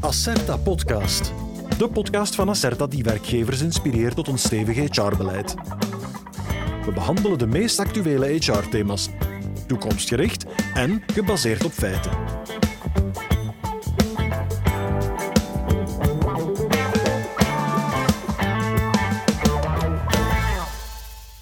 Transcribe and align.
Acerta 0.00 0.56
Podcast. 0.56 1.32
De 1.78 1.88
podcast 1.88 2.34
van 2.34 2.48
Acerta 2.48 2.86
die 2.86 3.02
werkgevers 3.02 3.60
inspireert 3.60 4.14
tot 4.14 4.28
een 4.28 4.38
stevig 4.38 4.76
HR-beleid. 4.76 5.54
We 6.84 6.92
behandelen 6.92 7.38
de 7.38 7.46
meest 7.46 7.78
actuele 7.78 8.26
HR-thema's, 8.26 9.08
toekomstgericht 9.66 10.44
en 10.74 11.02
gebaseerd 11.12 11.64
op 11.64 11.72
feiten. 11.72 12.10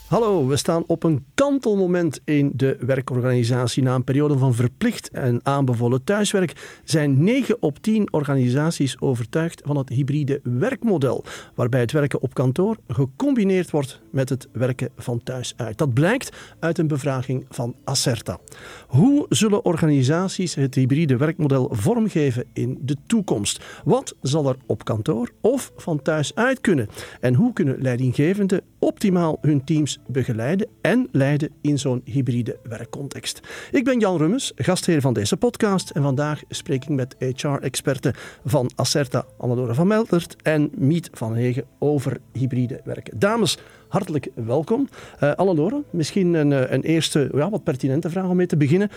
Hallo, 0.09 0.46
we 0.46 0.56
staan 0.56 0.84
op 0.86 1.02
een 1.02 1.24
kantelmoment 1.34 2.20
in 2.24 2.50
de 2.54 2.77
werkorganisatie. 2.80 3.82
Na 3.82 3.95
een 3.95 4.04
periode 4.04 4.38
van 4.38 4.54
verplicht 4.54 5.11
en 5.11 5.41
aanbevolen 5.42 6.04
thuiswerk 6.04 6.80
zijn 6.84 7.24
9 7.24 7.62
op 7.62 7.79
10 7.79 8.12
organisaties 8.12 9.00
overtuigd 9.00 9.62
van 9.64 9.77
het 9.77 9.88
hybride 9.88 10.41
werkmodel, 10.42 11.24
waarbij 11.55 11.80
het 11.80 11.92
werken 11.92 12.20
op 12.20 12.34
kantoor 12.34 12.77
gecombineerd 12.86 13.70
wordt 13.70 14.00
met 14.10 14.28
het 14.28 14.48
werken 14.52 14.91
van 14.97 15.23
thuis 15.23 15.55
uit. 15.56 15.78
Dat 15.78 15.95
blijkt 15.95 16.36
uit 16.59 16.78
een 16.78 16.88
bevraging 16.88 17.47
van 17.48 17.75
Acerta. 17.84 18.38
Hoe 18.86 19.27
zullen 19.28 19.64
organisaties 19.64 20.55
het 20.55 20.75
hybride 20.75 21.16
werkmodel 21.16 21.69
vormgeven 21.72 22.45
in 22.52 22.78
de 22.80 22.97
toekomst? 23.06 23.64
Wat 23.84 24.16
zal 24.22 24.48
er 24.48 24.56
op 24.66 24.84
kantoor 24.84 25.30
of 25.41 25.72
van 25.77 26.02
thuis 26.02 26.34
uit 26.34 26.61
kunnen? 26.61 26.88
En 27.20 27.34
hoe 27.34 27.52
kunnen 27.52 27.83
leidinggevenden 27.83 28.61
optimaal 28.78 29.38
hun 29.41 29.64
teams 29.64 29.98
begeleiden 30.07 30.66
en 30.80 31.09
leiden 31.12 31.51
in 31.61 31.79
zo'n 31.79 32.01
hybride 32.05 32.59
werkcontext. 32.62 33.41
Ik 33.70 33.84
ben 33.84 33.98
Jan 33.98 34.16
Rummes, 34.16 34.52
gastheer 34.56 35.01
van 35.01 35.12
deze 35.12 35.37
podcast 35.37 35.91
en 35.91 36.02
vandaag 36.02 36.43
spreek 36.48 36.83
ik 36.83 36.89
met 36.89 37.16
HR-experten 37.19 38.15
van 38.45 38.70
Acerta, 38.75 39.27
Annelore 39.39 39.75
van 39.75 39.87
Meltert 39.87 40.37
en 40.42 40.70
Miet 40.75 41.11
van 41.12 41.34
Hegen 41.34 41.65
over 41.79 42.20
hybride 42.33 42.81
werken. 42.84 43.19
Dames, 43.19 43.59
hartelijk 43.89 44.28
welkom. 44.34 44.89
Uh, 45.22 45.72
misschien 45.91 46.34
een, 46.34 46.53
eh, 46.53 46.70
een 46.70 46.83
eerste 46.83 47.31
ja, 47.34 47.50
wat 47.50 47.65
pertinente 47.65 48.11
vraag 48.11 48.28
om 48.28 48.37
mee 48.37 48.47
te 48.47 48.56
beginnen. 48.56 48.91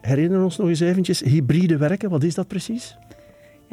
Herinner 0.00 0.42
ons 0.42 0.56
nog 0.56 0.68
eens 0.68 0.80
eventjes, 0.80 1.20
hybride 1.20 1.76
werken, 1.76 2.10
wat 2.10 2.22
is 2.22 2.34
dat 2.34 2.48
precies? 2.48 2.96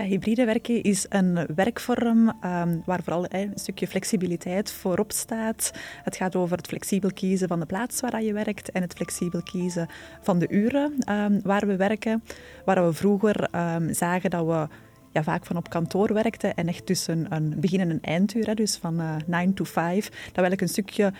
Hybride 0.03 0.45
werken 0.45 0.83
is 0.83 1.05
een 1.09 1.39
werkvorm 1.55 2.27
um, 2.27 2.81
waar 2.85 3.03
vooral 3.03 3.25
een 3.30 3.52
stukje 3.55 3.88
flexibiliteit 3.88 4.71
voorop 4.71 5.11
staat. 5.11 5.71
Het 6.03 6.16
gaat 6.16 6.35
over 6.35 6.57
het 6.57 6.67
flexibel 6.67 7.13
kiezen 7.13 7.47
van 7.47 7.59
de 7.59 7.66
plaats 7.66 8.02
waar 8.02 8.23
je 8.23 8.33
werkt 8.33 8.72
en 8.72 8.81
het 8.81 8.94
flexibel 8.94 9.44
kiezen 9.44 9.88
van 10.22 10.39
de 10.39 10.49
uren 10.49 10.94
um, 11.09 11.39
waar 11.44 11.67
we 11.67 11.75
werken. 11.75 12.23
Waar 12.66 12.85
we 12.85 12.94
vroeger 12.94 13.49
um, 13.55 13.94
zagen 13.94 14.29
dat 14.29 14.45
we 14.45 14.67
ja, 15.11 15.23
vaak 15.23 15.45
van 15.45 15.57
op 15.57 15.69
kantoor 15.69 16.13
werkten 16.13 16.55
en 16.55 16.67
echt 16.67 16.85
tussen 16.85 17.25
een 17.29 17.53
begin- 17.57 17.79
en 17.79 17.89
een 17.89 18.02
einduur, 18.02 18.45
hè, 18.45 18.53
dus 18.53 18.77
van 18.77 18.99
uh, 18.99 19.16
eh, 19.16 19.22
9 19.25 19.53
to 19.53 19.63
5, 19.63 20.29
dat 20.31 20.47
we 20.47 20.61
een 20.61 20.67
stukje 20.67 21.13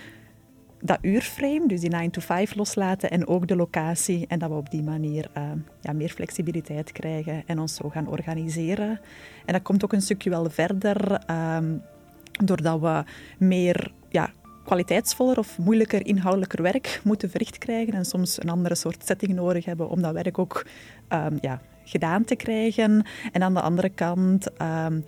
dat 0.82 0.98
uurframe, 1.02 1.68
dus 1.68 1.80
die 1.80 1.90
9 1.90 2.12
to 2.12 2.22
5 2.22 2.56
loslaten 2.56 3.10
en 3.10 3.28
ook 3.28 3.48
de 3.48 3.56
locatie. 3.56 4.26
En 4.28 4.40
dat 4.40 4.50
we 4.50 4.56
op 4.56 4.72
die 4.72 4.84
manier 4.84 5.30
uh, 5.38 5.44
ja, 5.82 5.94
meer 5.94 6.10
flexibiliteit 6.10 6.92
krijgen 6.92 7.44
en 7.46 7.60
ons 7.60 7.76
zo 7.76 7.90
gaan 7.90 8.08
organiseren. 8.08 9.00
En 9.46 9.54
dat 9.54 9.62
komt 9.62 9.84
ook 9.84 9.94
een 9.94 10.02
stukje 10.02 10.30
wel 10.30 10.50
verder, 10.50 11.22
um, 11.58 11.82
doordat 12.46 12.80
we 12.80 13.04
meer 13.38 13.92
ja, 14.10 14.30
kwaliteitsvoller 14.66 15.38
of 15.38 15.58
moeilijker 15.58 16.06
inhoudelijker 16.06 16.62
werk 16.62 17.02
moeten 17.04 17.30
verricht 17.30 17.58
krijgen 17.58 17.94
en 17.94 18.06
soms 18.06 18.42
een 18.42 18.50
andere 18.50 18.76
soort 18.76 19.06
setting 19.06 19.34
nodig 19.34 19.66
hebben 19.66 19.90
om 19.90 20.02
dat 20.02 20.14
werk 20.14 20.40
ook 20.40 20.66
um, 21.10 21.38
ja, 21.42 21.62
gedaan 21.84 22.24
te 22.24 22.36
krijgen. 22.36 23.06
En 23.32 23.44
aan 23.44 23.54
de 23.54 23.62
andere 23.62 23.90
kant... 23.90 24.62
Um, 24.62 25.06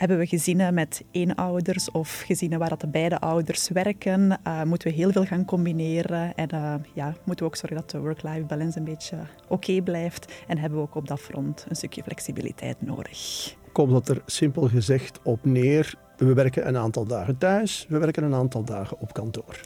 hebben 0.00 0.18
we 0.18 0.26
gezinnen 0.26 0.74
met 0.74 1.04
één 1.10 1.34
ouders 1.34 1.90
of 1.90 2.22
gezinnen 2.26 2.58
waar 2.58 2.68
dat 2.68 2.80
de 2.80 2.86
beide 2.86 3.20
ouders 3.20 3.68
werken, 3.68 4.40
uh, 4.46 4.62
moeten 4.62 4.88
we 4.88 4.94
heel 4.94 5.10
veel 5.10 5.24
gaan 5.24 5.44
combineren. 5.44 6.34
En 6.34 6.54
uh, 6.54 6.74
ja, 6.94 7.14
moeten 7.24 7.44
we 7.44 7.50
ook 7.50 7.56
zorgen 7.56 7.76
dat 7.76 7.90
de 7.90 7.98
work-life 7.98 8.44
balance 8.44 8.78
een 8.78 8.84
beetje 8.84 9.16
oké 9.48 9.82
blijft. 9.82 10.32
En 10.46 10.58
hebben 10.58 10.78
we 10.78 10.84
ook 10.84 10.94
op 10.94 11.08
dat 11.08 11.20
front 11.20 11.66
een 11.68 11.76
stukje 11.76 12.02
flexibiliteit 12.02 12.76
nodig. 12.82 13.54
Komt 13.72 13.90
dat 13.90 14.08
er 14.08 14.22
simpel 14.26 14.68
gezegd 14.68 15.20
op 15.22 15.44
neer, 15.44 15.94
we 16.16 16.34
werken 16.34 16.68
een 16.68 16.76
aantal 16.76 17.06
dagen 17.06 17.38
thuis, 17.38 17.86
we 17.88 17.98
werken 17.98 18.22
een 18.22 18.34
aantal 18.34 18.64
dagen 18.64 19.00
op 19.00 19.12
kantoor. 19.12 19.60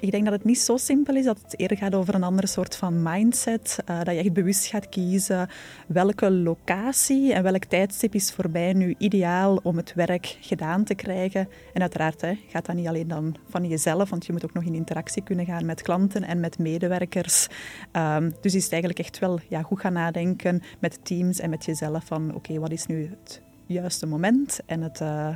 Ik 0.00 0.10
denk 0.10 0.24
dat 0.24 0.32
het 0.32 0.44
niet 0.44 0.58
zo 0.58 0.76
simpel 0.76 1.16
is, 1.16 1.24
dat 1.24 1.40
het 1.42 1.58
eerder 1.58 1.76
gaat 1.76 1.94
over 1.94 2.14
een 2.14 2.22
andere 2.22 2.46
soort 2.46 2.76
van 2.76 3.02
mindset. 3.02 3.78
Uh, 3.90 4.02
dat 4.02 4.14
je 4.14 4.20
echt 4.20 4.32
bewust 4.32 4.66
gaat 4.66 4.88
kiezen 4.88 5.48
welke 5.86 6.30
locatie 6.30 7.32
en 7.32 7.42
welk 7.42 7.64
tijdstip 7.64 8.14
is 8.14 8.32
voor 8.32 8.50
mij 8.50 8.72
nu 8.72 8.94
ideaal 8.98 9.60
om 9.62 9.76
het 9.76 9.94
werk 9.94 10.36
gedaan 10.40 10.84
te 10.84 10.94
krijgen. 10.94 11.48
En 11.74 11.80
uiteraard 11.80 12.20
hè, 12.20 12.38
gaat 12.48 12.66
dat 12.66 12.74
niet 12.76 12.86
alleen 12.86 13.08
dan 13.08 13.36
van 13.48 13.68
jezelf, 13.68 14.10
want 14.10 14.26
je 14.26 14.32
moet 14.32 14.44
ook 14.44 14.52
nog 14.52 14.64
in 14.64 14.74
interactie 14.74 15.22
kunnen 15.22 15.44
gaan 15.44 15.66
met 15.66 15.82
klanten 15.82 16.24
en 16.24 16.40
met 16.40 16.58
medewerkers. 16.58 17.46
Um, 17.92 18.32
dus 18.40 18.54
is 18.54 18.62
het 18.62 18.72
eigenlijk 18.72 19.00
echt 19.00 19.18
wel 19.18 19.40
ja, 19.48 19.62
goed 19.62 19.80
gaan 19.80 19.92
nadenken 19.92 20.62
met 20.78 20.98
teams 21.02 21.40
en 21.40 21.50
met 21.50 21.64
jezelf 21.64 22.04
van 22.04 22.34
oké, 22.34 22.58
wat 22.58 22.72
is 22.72 22.86
nu 22.86 23.10
het 23.10 23.40
juiste 23.66 24.06
moment 24.06 24.60
en 24.66 24.82
het, 24.82 25.00
uh, 25.00 25.28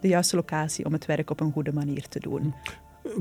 de 0.00 0.08
juiste 0.08 0.36
locatie 0.36 0.84
om 0.84 0.92
het 0.92 1.06
werk 1.06 1.30
op 1.30 1.40
een 1.40 1.52
goede 1.52 1.72
manier 1.72 2.08
te 2.08 2.20
doen. 2.20 2.54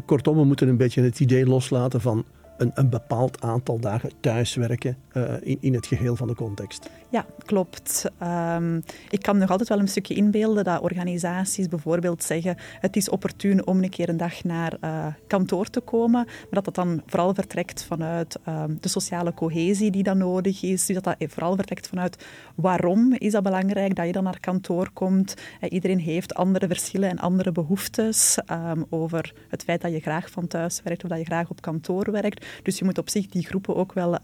Kortom, 0.06 0.38
we 0.38 0.44
moeten 0.44 0.68
een 0.68 0.78
beetje 0.78 1.02
het 1.02 1.20
idee 1.20 1.46
loslaten 1.46 2.02
van 2.02 2.26
een, 2.58 2.72
een 2.74 2.90
bepaald 2.90 3.42
aantal 3.42 3.80
dagen 3.80 4.12
thuiswerken 4.20 4.98
uh, 5.14 5.34
in, 5.42 5.58
in 5.60 5.74
het 5.74 5.88
geheel 5.88 6.16
van 6.16 6.28
de 6.28 6.36
context. 6.36 6.90
Ja, 7.10 7.26
klopt. 7.46 8.06
Um, 8.24 8.84
ik 9.10 9.22
kan 9.22 9.38
nog 9.38 9.50
altijd 9.50 9.70
wel 9.70 9.80
een 9.80 9.88
stukje 9.88 10.14
inbeelden 10.14 10.64
dat 10.64 10.82
organisaties 10.82 11.68
bijvoorbeeld 11.68 12.24
zeggen 12.24 12.58
het 12.80 12.96
is 12.96 13.10
opportun 13.10 13.68
om 13.68 13.84
een 13.84 13.90
keer 13.90 14.10
een 14.10 14.18
dag 14.18 14.44
naar 14.44 14.78
uh, 14.82 15.06
kantoor 15.28 15.70
te 15.70 15.80
komen, 15.80 16.26
maar 16.26 16.48
dat 16.50 16.66
dat 16.66 16.76
dan 16.76 17.02
vooral 17.06 17.34
vertrekt 17.34 17.84
vanuit 17.84 18.40
um, 18.48 18.78
de 18.82 18.88
sociale 18.88 19.34
cohesie 19.34 19.92
die 19.92 20.04
dan 20.04 20.18
nodig 20.18 20.64
is. 20.64 20.86
Dus 20.86 20.96
dat 20.96 21.04
dat 21.04 21.32
vooral 21.32 21.56
vertrekt 21.56 21.88
vanuit 21.88 22.26
waarom 22.56 23.14
is 23.14 23.32
dat 23.32 23.44
belangrijk 23.44 23.96
dat 23.96 24.06
je 24.06 24.12
dan 24.12 24.24
naar 24.24 24.40
kantoor 24.40 24.90
komt. 24.94 25.34
Uh, 25.62 25.72
iedereen 25.72 26.00
heeft 26.00 26.36
andere 26.36 26.68
verschillen 26.68 27.10
en 27.10 27.20
andere 27.20 27.52
behoeftes 27.52 28.38
um, 28.52 28.86
over 28.90 29.34
het 29.48 29.64
feit 29.64 29.82
dat 29.82 29.92
je 29.92 30.00
graag 30.00 30.30
van 30.30 30.48
thuis 30.48 30.82
werkt 30.84 31.04
of 31.04 31.10
dat 31.10 31.20
je 31.20 31.26
graag 31.26 31.50
op 31.50 31.62
kantoor 31.62 32.12
werkt. 32.12 32.46
Dus 32.64 32.78
je 32.78 32.86
moet 32.86 32.98
op 32.98 33.10
zich 33.10 33.28
die 33.28 33.46
groepen 33.46 33.76
ook 33.76 33.94
wel 33.94 34.18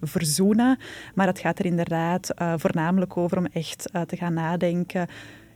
verzoenen. 0.00 0.78
Maar 1.14 1.26
het 1.26 1.38
gaat 1.38 1.58
er 1.58 1.64
inderdaad 1.64 2.25
uh, 2.38 2.54
voornamelijk 2.56 3.16
over 3.16 3.38
om 3.38 3.46
echt 3.46 3.90
uh, 3.92 4.02
te 4.02 4.16
gaan 4.16 4.34
nadenken. 4.34 5.06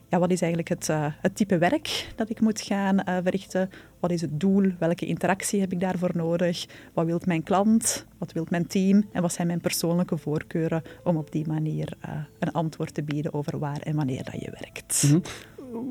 Ja, 0.08 0.18
wat 0.18 0.30
is 0.30 0.40
eigenlijk 0.40 0.68
het, 0.68 0.88
uh, 0.88 1.06
het 1.20 1.36
type 1.36 1.58
werk 1.58 2.12
dat 2.16 2.30
ik 2.30 2.40
moet 2.40 2.60
gaan 2.60 3.02
verrichten? 3.04 3.70
Wat 4.00 4.10
is 4.10 4.20
het 4.20 4.40
doel? 4.40 4.72
Welke 4.78 5.06
interactie 5.06 5.60
heb 5.60 5.72
ik 5.72 5.80
daarvoor 5.80 6.10
nodig? 6.14 6.66
Wat 6.92 7.06
wil 7.06 7.20
mijn 7.24 7.42
klant? 7.42 8.06
Wat 8.18 8.32
wil 8.32 8.46
mijn 8.48 8.66
team? 8.66 9.04
En 9.12 9.22
wat 9.22 9.32
zijn 9.32 9.46
mijn 9.46 9.60
persoonlijke 9.60 10.16
voorkeuren 10.16 10.82
om 11.04 11.16
op 11.16 11.32
die 11.32 11.46
manier 11.46 11.92
een 12.38 12.52
antwoord 12.52 12.94
te 12.94 13.02
bieden 13.02 13.34
over 13.34 13.58
waar 13.58 13.80
en 13.80 13.96
wanneer 13.96 14.24
dat 14.24 14.40
je 14.40 14.50
werkt? 14.60 15.04
-hmm. 15.08 15.22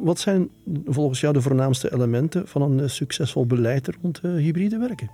Wat 0.04 0.20
zijn 0.20 0.50
volgens 0.86 1.20
jou 1.20 1.34
de 1.34 1.42
voornaamste 1.42 1.94
elementen 1.94 2.48
van 2.48 2.62
een 2.62 2.90
succesvol 2.90 3.46
beleid 3.46 3.90
rond 4.02 4.20
hybride 4.22 4.78
werken? 4.78 5.10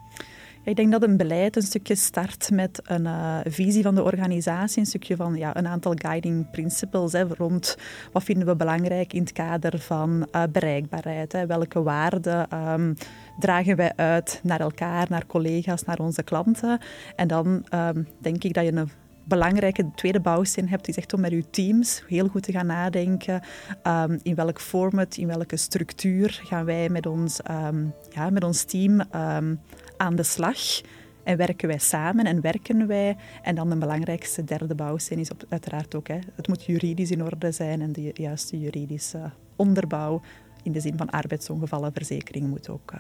Ik 0.65 0.75
denk 0.75 0.91
dat 0.91 1.03
een 1.03 1.17
beleid 1.17 1.55
een 1.55 1.61
stukje 1.61 1.95
start 1.95 2.51
met 2.51 2.79
een 2.83 3.05
uh, 3.05 3.39
visie 3.43 3.83
van 3.83 3.95
de 3.95 4.03
organisatie, 4.03 4.79
een 4.79 4.85
stukje 4.85 5.15
van 5.15 5.35
ja, 5.35 5.57
een 5.57 5.67
aantal 5.67 5.93
guiding 5.95 6.49
principles 6.51 7.11
hè, 7.11 7.23
rond 7.23 7.77
wat 8.11 8.23
vinden 8.23 8.47
we 8.47 8.55
belangrijk 8.55 9.13
in 9.13 9.21
het 9.21 9.31
kader 9.31 9.79
van 9.79 10.27
uh, 10.31 10.43
bereikbaarheid. 10.51 11.31
Hè. 11.31 11.45
Welke 11.45 11.83
waarden 11.83 12.69
um, 12.69 12.95
dragen 13.39 13.75
wij 13.75 13.93
uit 13.95 14.39
naar 14.43 14.59
elkaar, 14.59 15.05
naar 15.09 15.25
collega's, 15.25 15.83
naar 15.83 15.99
onze 15.99 16.23
klanten. 16.23 16.79
En 17.15 17.27
dan 17.27 17.65
um, 17.73 18.07
denk 18.19 18.43
ik 18.43 18.53
dat 18.53 18.65
je 18.65 18.73
een 18.73 18.89
belangrijke 19.23 19.91
tweede 19.95 20.19
bouwsteen 20.19 20.69
hebt, 20.69 20.87
is 20.87 20.97
echt 20.97 21.13
om 21.13 21.21
met 21.21 21.31
je 21.31 21.49
teams 21.49 22.03
heel 22.07 22.27
goed 22.27 22.43
te 22.43 22.51
gaan 22.51 22.65
nadenken 22.65 23.41
um, 23.83 24.19
in 24.23 24.35
welk 24.35 24.61
format, 24.61 25.17
in 25.17 25.27
welke 25.27 25.57
structuur 25.57 26.41
gaan 26.43 26.65
wij 26.65 26.89
met 26.89 27.05
ons, 27.05 27.39
ja, 28.09 28.29
met 28.29 28.43
ons 28.43 28.63
team 28.63 29.01
aan 29.97 30.15
de 30.15 30.23
slag. 30.23 30.81
En 31.23 31.37
werken 31.37 31.67
wij 31.67 31.77
samen 31.77 32.25
en 32.25 32.41
werken 32.41 32.87
wij. 32.87 33.17
En 33.41 33.55
dan 33.55 33.69
de 33.69 33.75
belangrijkste 33.75 34.43
derde 34.43 34.75
bouwsteen 34.75 35.19
is 35.19 35.31
op, 35.31 35.43
uiteraard 35.49 35.95
ook, 35.95 36.07
hè, 36.07 36.19
het 36.35 36.47
moet 36.47 36.63
juridisch 36.63 37.11
in 37.11 37.23
orde 37.23 37.51
zijn 37.51 37.81
en 37.81 37.91
de 37.91 38.11
juiste 38.13 38.59
juridische 38.59 39.31
onderbouw 39.55 40.21
in 40.63 40.71
de 40.71 40.79
zin 40.79 40.97
van 40.97 41.09
arbeidsongevallenverzekering 41.09 42.47
moet 42.47 42.69
ook 42.69 42.91
uh, 42.93 42.99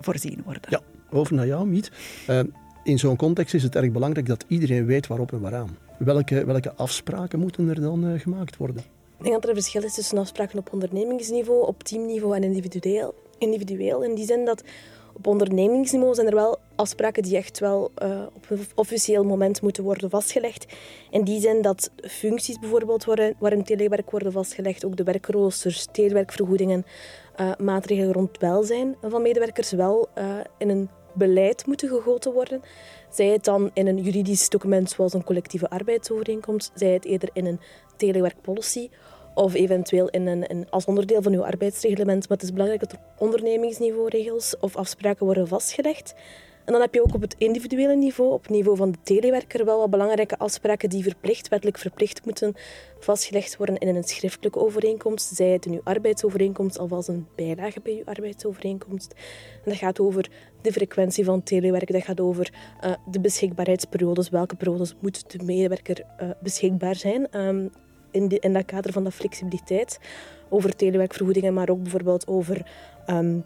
voorzien 0.00 0.42
worden. 0.44 0.62
Ja, 0.68 0.80
over 1.10 1.34
naar 1.34 1.46
jou, 1.46 1.66
Miet. 1.66 1.90
Uh, 2.28 2.40
in 2.84 2.98
zo'n 2.98 3.16
context 3.16 3.54
is 3.54 3.62
het 3.62 3.76
erg 3.76 3.90
belangrijk 3.90 4.26
dat 4.26 4.44
iedereen 4.48 4.86
weet 4.86 5.06
waarop 5.06 5.32
en 5.32 5.40
waaraan. 5.40 5.76
Welke, 5.98 6.44
welke 6.44 6.74
afspraken 6.74 7.38
moeten 7.38 7.68
er 7.68 7.80
dan 7.80 8.04
uh, 8.04 8.20
gemaakt 8.20 8.56
worden? 8.56 8.82
Ik 9.16 9.22
denk 9.26 9.34
dat 9.34 9.42
er 9.44 9.48
een 9.48 9.62
verschil 9.62 9.82
is 9.82 9.94
tussen 9.94 10.18
afspraken 10.18 10.58
op 10.58 10.72
ondernemingsniveau, 10.72 11.66
op 11.66 11.82
teamniveau 11.82 12.36
en 12.36 12.42
individueel. 12.42 13.14
individueel. 13.38 14.04
In 14.04 14.14
die 14.14 14.26
zin 14.26 14.44
dat 14.44 14.64
Op 15.20 15.26
ondernemingsniveau 15.26 16.14
zijn 16.14 16.26
er 16.26 16.34
wel 16.34 16.58
afspraken 16.76 17.22
die 17.22 17.36
echt 17.36 17.58
wel 17.58 17.90
uh, 18.02 18.26
op 18.34 18.50
een 18.50 18.66
officieel 18.74 19.24
moment 19.24 19.62
moeten 19.62 19.84
worden 19.84 20.10
vastgelegd. 20.10 20.66
In 21.10 21.24
die 21.24 21.40
zin 21.40 21.62
dat 21.62 21.90
functies 21.96 22.58
bijvoorbeeld 22.58 23.04
worden, 23.04 23.34
waarin 23.38 23.64
telewerk 23.64 24.10
worden 24.10 24.32
vastgelegd, 24.32 24.84
ook 24.84 24.96
de 24.96 25.02
werkroosters, 25.02 25.86
telewerkvergoedingen, 25.92 26.84
uh, 27.40 27.52
maatregelen 27.58 28.12
rond 28.12 28.38
welzijn 28.38 28.96
van 29.02 29.22
medewerkers 29.22 29.70
wel 29.70 30.08
uh, 30.18 30.24
in 30.58 30.68
een 30.68 30.88
beleid 31.14 31.66
moeten 31.66 31.88
gegoten 31.88 32.32
worden. 32.32 32.62
Zij 33.10 33.26
het 33.26 33.44
dan 33.44 33.70
in 33.72 33.86
een 33.86 34.02
juridisch 34.02 34.48
document 34.48 34.90
zoals 34.90 35.12
een 35.12 35.24
collectieve 35.24 35.70
arbeidsovereenkomst, 35.70 36.70
zij 36.74 36.92
het 36.92 37.04
eerder 37.04 37.30
in 37.32 37.46
een 37.46 37.60
telewerkpolicy 37.96 38.88
of 39.34 39.54
eventueel 39.54 40.08
in 40.08 40.26
een, 40.26 40.66
als 40.70 40.84
onderdeel 40.84 41.22
van 41.22 41.32
uw 41.32 41.44
arbeidsreglement. 41.44 42.28
Maar 42.28 42.36
het 42.36 42.46
is 42.46 42.52
belangrijk 42.52 42.80
dat 42.80 42.92
er 42.92 42.98
ondernemingsniveau 43.18 44.08
regels 44.08 44.58
of 44.60 44.76
afspraken 44.76 45.24
worden 45.26 45.48
vastgelegd. 45.48 46.14
En 46.64 46.72
dan 46.72 46.80
heb 46.80 46.94
je 46.94 47.02
ook 47.02 47.14
op 47.14 47.20
het 47.20 47.34
individuele 47.38 47.96
niveau, 47.96 48.32
op 48.32 48.42
het 48.42 48.50
niveau 48.50 48.76
van 48.76 48.90
de 48.90 48.98
telewerker, 49.02 49.64
wel 49.64 49.78
wat 49.78 49.90
belangrijke 49.90 50.38
afspraken 50.38 50.88
die 50.88 51.02
verplicht, 51.02 51.48
wettelijk 51.48 51.78
verplicht 51.78 52.24
moeten 52.24 52.54
vastgelegd 52.98 53.56
worden 53.56 53.78
in 53.78 53.96
een 53.96 54.04
schriftelijke 54.04 54.58
overeenkomst. 54.58 55.34
Zij 55.34 55.48
het 55.48 55.66
in 55.66 55.72
uw 55.72 55.80
arbeidsovereenkomst 55.84 56.78
of 56.78 57.08
een 57.08 57.26
bijlage 57.36 57.80
bij 57.80 57.92
uw 57.92 58.04
arbeidsovereenkomst. 58.04 59.14
En 59.64 59.70
dat 59.70 59.76
gaat 59.76 60.00
over 60.00 60.30
de 60.62 60.72
frequentie 60.72 61.24
van 61.24 61.42
telewerk, 61.42 61.92
dat 61.92 62.04
gaat 62.04 62.20
over 62.20 62.52
uh, 62.84 62.92
de 63.10 63.20
beschikbaarheidsperiodes. 63.20 64.28
Welke 64.28 64.56
periodes 64.56 64.94
moet 65.00 65.30
de 65.30 65.44
medewerker 65.44 66.04
uh, 66.22 66.30
beschikbaar 66.40 66.94
zijn? 66.94 67.38
Um, 67.46 67.70
in, 68.10 68.28
in 68.28 68.52
dat 68.52 68.64
kader 68.64 68.92
van 68.92 69.04
de 69.04 69.10
flexibiliteit. 69.10 69.98
Over 70.48 70.76
telewerkvergoedingen, 70.76 71.54
maar 71.54 71.68
ook 71.68 71.82
bijvoorbeeld 71.82 72.26
over 72.26 72.66
um, 73.06 73.44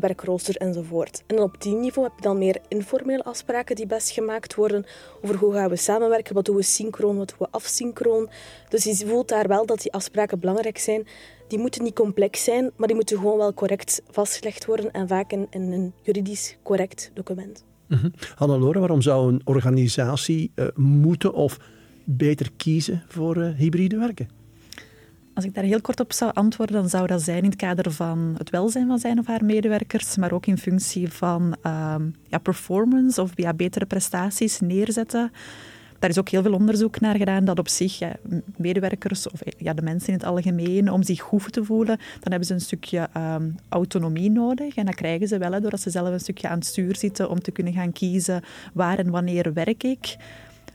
werkrooster 0.00 0.56
enzovoort. 0.56 1.22
En 1.26 1.38
op 1.38 1.56
die 1.58 1.74
niveau 1.74 2.08
heb 2.08 2.16
je 2.16 2.22
dan 2.22 2.38
meer 2.38 2.58
informele 2.68 3.24
afspraken 3.24 3.76
die 3.76 3.86
best 3.86 4.10
gemaakt 4.10 4.54
worden 4.54 4.84
over 5.22 5.36
hoe 5.36 5.52
gaan 5.52 5.68
we 5.68 5.76
samenwerken, 5.76 6.34
wat 6.34 6.44
doen 6.44 6.56
we 6.56 6.62
synchroon, 6.62 7.16
wat 7.16 7.28
doen 7.28 7.38
we 7.38 7.48
asynchroon. 7.50 8.30
Dus 8.68 8.84
je 8.84 9.06
voelt 9.06 9.28
daar 9.28 9.48
wel 9.48 9.66
dat 9.66 9.82
die 9.82 9.92
afspraken 9.92 10.40
belangrijk 10.40 10.78
zijn. 10.78 11.06
Die 11.48 11.58
moeten 11.58 11.82
niet 11.82 11.94
complex 11.94 12.44
zijn, 12.44 12.70
maar 12.76 12.86
die 12.86 12.96
moeten 12.96 13.16
gewoon 13.16 13.38
wel 13.38 13.54
correct 13.54 14.02
vastgelegd 14.10 14.64
worden 14.64 14.90
en 14.90 15.08
vaak 15.08 15.32
in, 15.32 15.48
een 15.50 15.92
juridisch 16.02 16.56
correct 16.62 17.10
document. 17.14 17.64
Mm 17.88 17.98
-hmm. 17.98 18.72
Waarom 18.78 19.02
zou 19.02 19.32
een 19.32 19.40
organisatie 19.44 20.52
uh, 20.54 20.66
moeten 20.74 21.32
of 21.32 21.58
beter 22.04 22.50
kiezen 22.56 23.02
voor 23.08 23.36
uh, 23.36 23.54
hybride 23.56 23.96
werken? 23.96 24.28
Als 25.34 25.44
ik 25.44 25.54
daar 25.54 25.64
heel 25.64 25.80
kort 25.80 26.00
op 26.00 26.12
zou 26.12 26.32
antwoorden, 26.34 26.76
dan 26.76 26.88
zou 26.88 27.06
dat 27.06 27.22
zijn 27.22 27.38
in 27.38 27.50
het 27.50 27.56
kader 27.56 27.92
van 27.92 28.34
het 28.38 28.50
welzijn 28.50 28.86
van 28.86 28.98
zijn 28.98 29.18
of 29.18 29.26
haar 29.26 29.44
medewerkers, 29.44 30.16
maar 30.16 30.32
ook 30.32 30.46
in 30.46 30.58
functie 30.58 31.08
van 31.08 31.42
um, 31.42 32.14
ja, 32.28 32.38
performance 32.42 33.22
of 33.22 33.30
ja, 33.34 33.54
betere 33.54 33.86
prestaties 33.86 34.60
neerzetten. 34.60 35.32
Daar 35.98 36.10
is 36.10 36.18
ook 36.18 36.28
heel 36.28 36.42
veel 36.42 36.52
onderzoek 36.52 37.00
naar 37.00 37.16
gedaan 37.16 37.44
dat 37.44 37.58
op 37.58 37.68
zich 37.68 37.98
ja, 37.98 38.12
medewerkers 38.56 39.30
of 39.30 39.40
ja, 39.58 39.74
de 39.74 39.82
mensen 39.82 40.08
in 40.08 40.14
het 40.14 40.24
algemeen, 40.24 40.90
om 40.90 41.02
zich 41.02 41.20
goed 41.20 41.52
te 41.52 41.64
voelen, 41.64 41.96
dan 41.96 42.30
hebben 42.30 42.44
ze 42.44 42.54
een 42.54 42.60
stukje 42.60 43.08
um, 43.16 43.54
autonomie 43.68 44.30
nodig. 44.30 44.74
En 44.74 44.86
dat 44.86 44.94
krijgen 44.94 45.28
ze 45.28 45.38
wel, 45.38 45.52
hè, 45.52 45.60
doordat 45.60 45.80
ze 45.80 45.90
zelf 45.90 46.08
een 46.08 46.20
stukje 46.20 46.48
aan 46.48 46.58
het 46.58 46.66
stuur 46.66 46.96
zitten 46.96 47.30
om 47.30 47.40
te 47.40 47.50
kunnen 47.50 47.72
gaan 47.72 47.92
kiezen 47.92 48.42
waar 48.72 48.98
en 48.98 49.10
wanneer 49.10 49.52
werk 49.52 49.82
ik. 49.82 50.16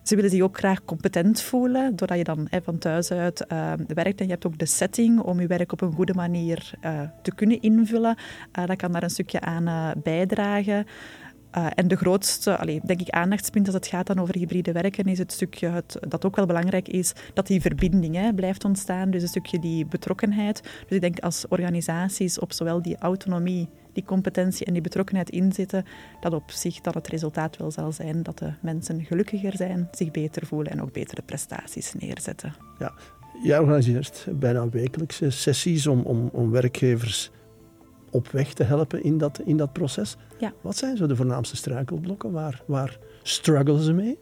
Ze 0.07 0.15
willen 0.15 0.30
zich 0.30 0.42
ook 0.42 0.57
graag 0.57 0.86
competent 0.86 1.42
voelen, 1.42 1.95
doordat 1.95 2.18
je 2.18 2.24
dan 2.24 2.48
van 2.63 2.77
thuis 2.77 3.12
uit 3.12 3.45
uh, 3.51 3.74
werkt. 3.88 4.19
En 4.19 4.25
je 4.25 4.31
hebt 4.31 4.45
ook 4.45 4.57
de 4.57 4.65
setting 4.65 5.19
om 5.19 5.39
je 5.39 5.48
werk 5.48 5.71
op 5.71 5.81
een 5.81 5.92
goede 5.92 6.13
manier 6.13 6.71
uh, 6.81 7.01
te 7.21 7.36
kunnen 7.36 7.62
invullen. 7.62 8.18
Uh, 8.59 8.65
dat 8.65 8.75
kan 8.75 8.92
daar 8.92 9.04
een 9.04 9.09
stukje 9.09 9.42
aan 9.42 9.94
bijdragen. 10.04 10.86
Uh, 11.57 11.68
en 11.75 11.88
de 11.88 11.95
grootste, 11.95 12.80
denk 12.86 13.01
ik, 13.01 13.09
aandachtspunt 13.09 13.65
als 13.65 13.75
het 13.75 13.88
gaat 13.88 14.07
dan 14.07 14.19
over 14.19 14.36
hybride 14.36 14.71
werken, 14.71 15.06
is 15.06 15.18
het 15.18 15.31
stukje 15.31 15.69
het, 15.69 15.98
dat 16.07 16.25
ook 16.25 16.36
wel 16.36 16.45
belangrijk 16.45 16.88
is, 16.88 17.13
dat 17.33 17.48
die 17.48 17.62
verbinding 17.62 18.15
hè, 18.15 18.33
blijft 18.33 18.65
ontstaan. 18.65 19.12
Dus 19.12 19.21
een 19.21 19.27
stukje 19.27 19.59
die 19.59 19.86
betrokkenheid. 19.86 20.62
Dus 20.62 20.95
ik 20.95 21.01
denk 21.01 21.19
als 21.19 21.48
organisaties 21.48 22.39
op 22.39 22.54
zowel 22.54 22.81
die 22.81 22.98
autonomie 22.98 23.69
die 23.97 24.05
competentie 24.05 24.65
en 24.65 24.73
die 24.73 24.81
betrokkenheid 24.81 25.29
inzetten, 25.29 25.85
dat 26.19 26.33
op 26.33 26.51
zich 26.51 26.81
dan 26.81 26.94
het 26.94 27.07
resultaat 27.07 27.57
wel 27.57 27.71
zal 27.71 27.91
zijn 27.91 28.23
dat 28.23 28.38
de 28.38 28.53
mensen 28.61 29.05
gelukkiger 29.05 29.55
zijn, 29.55 29.88
zich 29.91 30.11
beter 30.11 30.45
voelen 30.45 30.71
en 30.71 30.81
ook 30.81 30.91
betere 30.91 31.21
prestaties 31.21 31.94
neerzetten. 31.94 32.53
Ja, 32.79 32.94
jij 33.44 33.59
organiseert 33.59 34.27
bijna 34.31 34.69
wekelijkse 34.69 35.29
sessies 35.29 35.88
om, 35.88 36.01
om, 36.01 36.29
om 36.31 36.51
werkgevers 36.51 37.31
op 38.11 38.27
weg 38.27 38.53
te 38.53 38.63
helpen 38.63 39.03
in 39.03 39.17
dat, 39.17 39.41
in 39.45 39.57
dat 39.57 39.73
proces. 39.73 40.17
Ja. 40.39 40.53
Wat 40.61 40.77
zijn 40.77 40.97
zo 40.97 41.07
de 41.07 41.15
voornaamste 41.15 41.55
struikelblokken? 41.55 42.31
Waar, 42.31 42.63
waar 42.65 42.97
struggelen 43.23 43.81
ze 43.81 43.94
mee? 43.94 44.19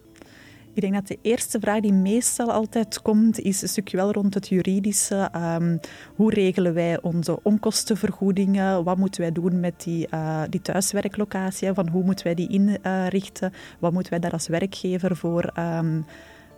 Ik 0.76 0.82
denk 0.82 0.94
dat 0.94 1.08
de 1.08 1.18
eerste 1.22 1.60
vraag 1.60 1.80
die 1.80 1.94
meestal 1.94 2.52
altijd 2.52 3.02
komt, 3.02 3.40
is 3.40 3.62
een 3.62 3.68
stukje 3.68 3.98
wel 3.98 4.12
rond 4.12 4.34
het 4.34 4.48
juridische. 4.48 5.30
Um, 5.36 5.80
hoe 6.16 6.34
regelen 6.34 6.74
wij 6.74 7.02
onze 7.02 7.40
onkostenvergoedingen? 7.44 8.84
Wat 8.84 8.98
moeten 8.98 9.22
wij 9.22 9.32
doen 9.32 9.60
met 9.60 9.84
die, 9.84 10.08
uh, 10.14 10.42
die 10.50 10.62
thuiswerklocatie? 10.62 11.74
Van 11.74 11.88
hoe 11.90 12.04
moeten 12.04 12.26
wij 12.26 12.36
die 12.36 12.50
inrichten? 12.50 13.54
Wat 13.80 13.92
moeten 13.92 14.12
wij 14.12 14.20
daar 14.20 14.32
als 14.32 14.48
werkgever 14.48 15.16
voor 15.16 15.52
um, 15.60 16.06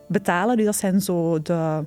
betalen? 0.07 0.57
Dus 0.57 0.65
dat 0.65 0.75
zijn 0.75 1.01
zo 1.01 1.41
de 1.41 1.85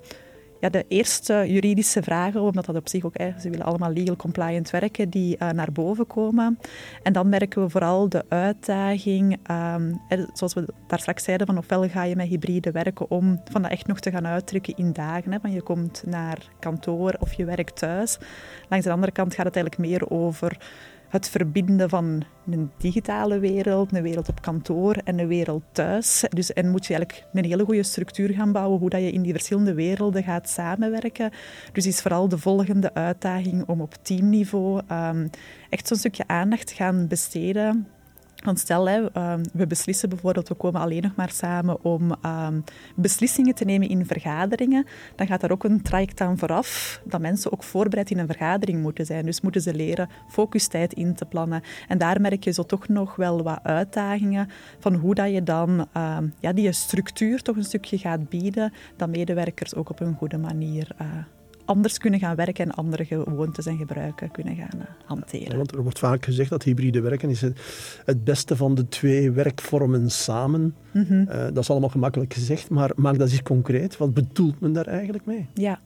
ja, 0.60 0.68
de 0.68 0.84
eerste 0.88 1.44
juridische 1.46 2.02
vragen, 2.02 2.40
omdat 2.40 2.64
dat 2.64 2.76
op 2.76 2.88
zich 2.88 3.04
ook, 3.04 3.18
hè, 3.18 3.32
ze 3.40 3.50
willen 3.50 3.66
allemaal 3.66 3.92
legal 3.92 4.16
compliant 4.16 4.70
werken, 4.70 5.10
die 5.10 5.36
uh, 5.38 5.50
naar 5.50 5.72
boven 5.72 6.06
komen. 6.06 6.58
En 7.02 7.12
dan 7.12 7.28
merken 7.28 7.62
we 7.62 7.70
vooral 7.70 8.08
de 8.08 8.24
uitdaging, 8.28 9.38
um, 9.50 10.00
zoals 10.32 10.54
we 10.54 10.64
daar 10.86 10.98
straks 10.98 11.24
zeiden, 11.24 11.46
van 11.46 11.58
ofwel 11.58 11.88
ga 11.88 12.02
je 12.02 12.16
met 12.16 12.28
hybride 12.28 12.70
werken 12.70 13.10
om 13.10 13.40
van 13.50 13.62
dat 13.62 13.70
echt 13.70 13.86
nog 13.86 14.00
te 14.00 14.10
gaan 14.10 14.26
uitdrukken 14.26 14.76
in 14.76 14.92
dagen. 14.92 15.32
Hè, 15.32 15.40
van 15.40 15.52
je 15.52 15.62
komt 15.62 16.02
naar 16.06 16.38
kantoor 16.58 17.16
of 17.20 17.32
je 17.32 17.44
werkt 17.44 17.76
thuis. 17.76 18.18
Langs 18.68 18.86
de 18.86 18.92
andere 18.92 19.12
kant 19.12 19.34
gaat 19.34 19.46
het 19.46 19.56
eigenlijk 19.56 19.90
meer 19.90 20.10
over 20.10 20.58
het 21.10 21.28
verbinden 21.28 21.88
van 21.88 22.24
een 22.50 22.70
digitale 22.76 23.38
wereld, 23.38 23.92
een 23.92 24.02
wereld 24.02 24.28
op 24.28 24.42
kantoor 24.42 24.94
en 24.94 25.18
een 25.18 25.26
wereld 25.26 25.62
thuis. 25.72 26.24
Dus, 26.28 26.52
en 26.52 26.70
moet 26.70 26.86
je 26.86 26.94
eigenlijk 26.94 27.26
een 27.32 27.44
hele 27.44 27.64
goede 27.64 27.82
structuur 27.82 28.30
gaan 28.30 28.52
bouwen 28.52 28.78
hoe 28.78 28.90
dat 28.90 29.00
je 29.00 29.12
in 29.12 29.22
die 29.22 29.32
verschillende 29.32 29.74
werelden 29.74 30.22
gaat 30.22 30.48
samenwerken. 30.48 31.30
Dus 31.72 31.86
is 31.86 32.00
vooral 32.00 32.28
de 32.28 32.38
volgende 32.38 32.94
uitdaging 32.94 33.68
om 33.68 33.80
op 33.80 33.94
teamniveau 34.02 34.82
um, 34.92 35.30
echt 35.68 35.86
zo'n 35.86 35.96
stukje 35.96 36.24
aandacht 36.26 36.70
gaan 36.70 37.06
besteden 37.06 37.86
want 38.44 38.58
stel, 38.58 38.88
hè, 38.88 39.10
ehm, 39.12 39.44
we 39.52 39.66
beslissen 39.66 40.08
bijvoorbeeld, 40.08 40.48
we 40.48 40.54
komen 40.54 40.81
alleen 40.81 41.02
nog 41.02 41.14
maar 41.14 41.31
samen 41.31 41.84
om 41.84 42.14
um, 42.26 42.64
beslissingen 42.96 43.54
te 43.54 43.64
nemen 43.64 43.88
in 43.88 44.06
vergaderingen, 44.06 44.87
dan 45.16 45.26
gaat 45.26 45.40
daar 45.40 45.50
ook 45.50 45.64
een 45.64 45.82
traject 45.82 46.20
aan 46.20 46.38
vooraf, 46.38 47.00
dat 47.04 47.20
mensen 47.20 47.52
ook 47.52 47.62
voorbereid 47.62 48.11
in 48.11 48.18
een 48.18 48.26
vergadering 48.26 48.82
moeten 48.82 49.06
zijn. 49.06 49.25
Dus 49.25 49.40
moeten 49.40 49.61
ze 49.61 49.75
leren 49.75 50.09
focustijd 50.28 50.92
in 50.92 51.14
te 51.14 51.25
plannen. 51.25 51.62
En 51.88 51.99
daar 51.99 52.20
merk 52.20 52.44
je 52.44 52.50
zo 52.50 52.62
toch 52.62 52.88
nog 52.88 53.16
wel 53.16 53.42
wat 53.42 53.61
uitdagingen 53.62 54.49
van 54.78 54.94
hoe 54.94 55.14
dat 55.14 55.32
je 55.32 55.42
dan 55.42 55.87
um, 55.97 56.35
ja, 56.40 56.52
die 56.52 56.73
structuur 56.73 57.42
toch 57.42 57.56
een 57.56 57.64
stukje 57.64 57.99
gaat 57.99 58.28
bieden, 58.28 58.73
dat 58.97 59.09
medewerkers 59.09 59.75
ook 59.75 59.90
op 59.90 60.00
een 60.00 60.14
goede 60.14 60.38
manier 60.38 60.88
uh, 61.00 61.06
anders 61.70 61.98
kunnen 61.98 62.20
gaan 62.20 62.36
werken 62.36 62.64
en 62.64 62.70
andere 62.70 63.04
gewoontes 63.04 63.66
en 63.66 63.76
gebruiken 63.76 64.30
kunnen 64.30 64.56
gaan 64.56 64.80
eh, 64.80 64.86
hanteren. 65.04 65.56
want 65.56 65.72
er 65.72 65.82
wordt 65.82 65.98
vaak 65.98 66.24
gezegd 66.24 66.50
dat 66.50 66.62
hybride 66.62 67.00
werken 67.00 67.30
is 67.30 67.40
het, 67.40 67.60
het 68.04 68.24
beste 68.24 68.56
van 68.56 68.74
de 68.74 68.88
twee 68.88 69.30
werkvormen 69.30 70.10
samen. 70.10 70.74
Mm 70.92 71.04
-hmm. 71.08 71.20
uh, 71.20 71.34
dat 71.36 71.58
is 71.58 71.70
allemaal 71.70 71.88
gemakkelijk 71.88 72.34
gezegd, 72.34 72.70
maar 72.70 72.90
maak 72.96 73.18
dat 73.18 73.30
eens 73.30 73.42
concreet. 73.42 73.96
Wat 73.96 74.14
bedoelt 74.14 74.60
men 74.60 74.72
daar 74.72 74.86
eigenlijk 74.86 75.26
mee? 75.26 75.46
Ja, 75.54 75.80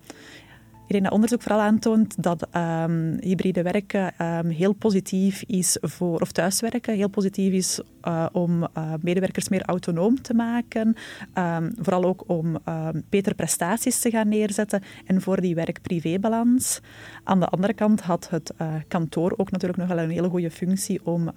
ik 0.87 0.93
denk 0.93 1.03
dat 1.03 1.13
onderzoek 1.13 1.43
vooral 1.43 1.61
aantoont 1.61 2.23
dat 2.23 2.49
um, 2.57 3.17
hybride 3.21 3.63
werken 3.63 4.27
um, 4.27 4.49
heel 4.49 4.73
positief 4.73 5.43
is 5.47 5.79
voor, 5.81 6.21
of 6.21 6.33
thuiswerken, 6.33 6.95
heel 6.95 7.09
positief 7.09 7.53
is 7.53 7.81
uh, 8.07 8.27
om 8.33 8.63
uh, 8.63 8.93
medewerkers 9.01 9.49
meer 9.49 9.63
autonoom 9.63 10.23
te 10.23 10.35
maken. 10.35 10.97
Um, 11.39 11.73
vooral 11.79 12.05
ook 12.05 12.25
om 12.27 12.59
betere 13.09 13.35
prestaties 13.35 14.01
te 14.01 14.11
gaan 14.11 14.29
neerzetten 14.29 14.83
en 15.07 15.23
voor 15.23 15.41
die 15.41 15.55
werk-privé-balans. 15.55 16.81
Aan 17.25 17.41
de 17.41 17.47
andere 17.47 17.73
kant 17.73 18.01
had 18.01 18.31
het 18.31 18.53
uh, 18.61 18.75
kantoor 18.89 19.35
ook 19.37 19.51
natuurlijk 19.51 19.81
nog 19.81 19.89
wel 19.89 19.99
een 19.99 20.11
hele 20.11 20.29
goede 20.29 20.51
functie 20.51 21.01
om 21.05 21.31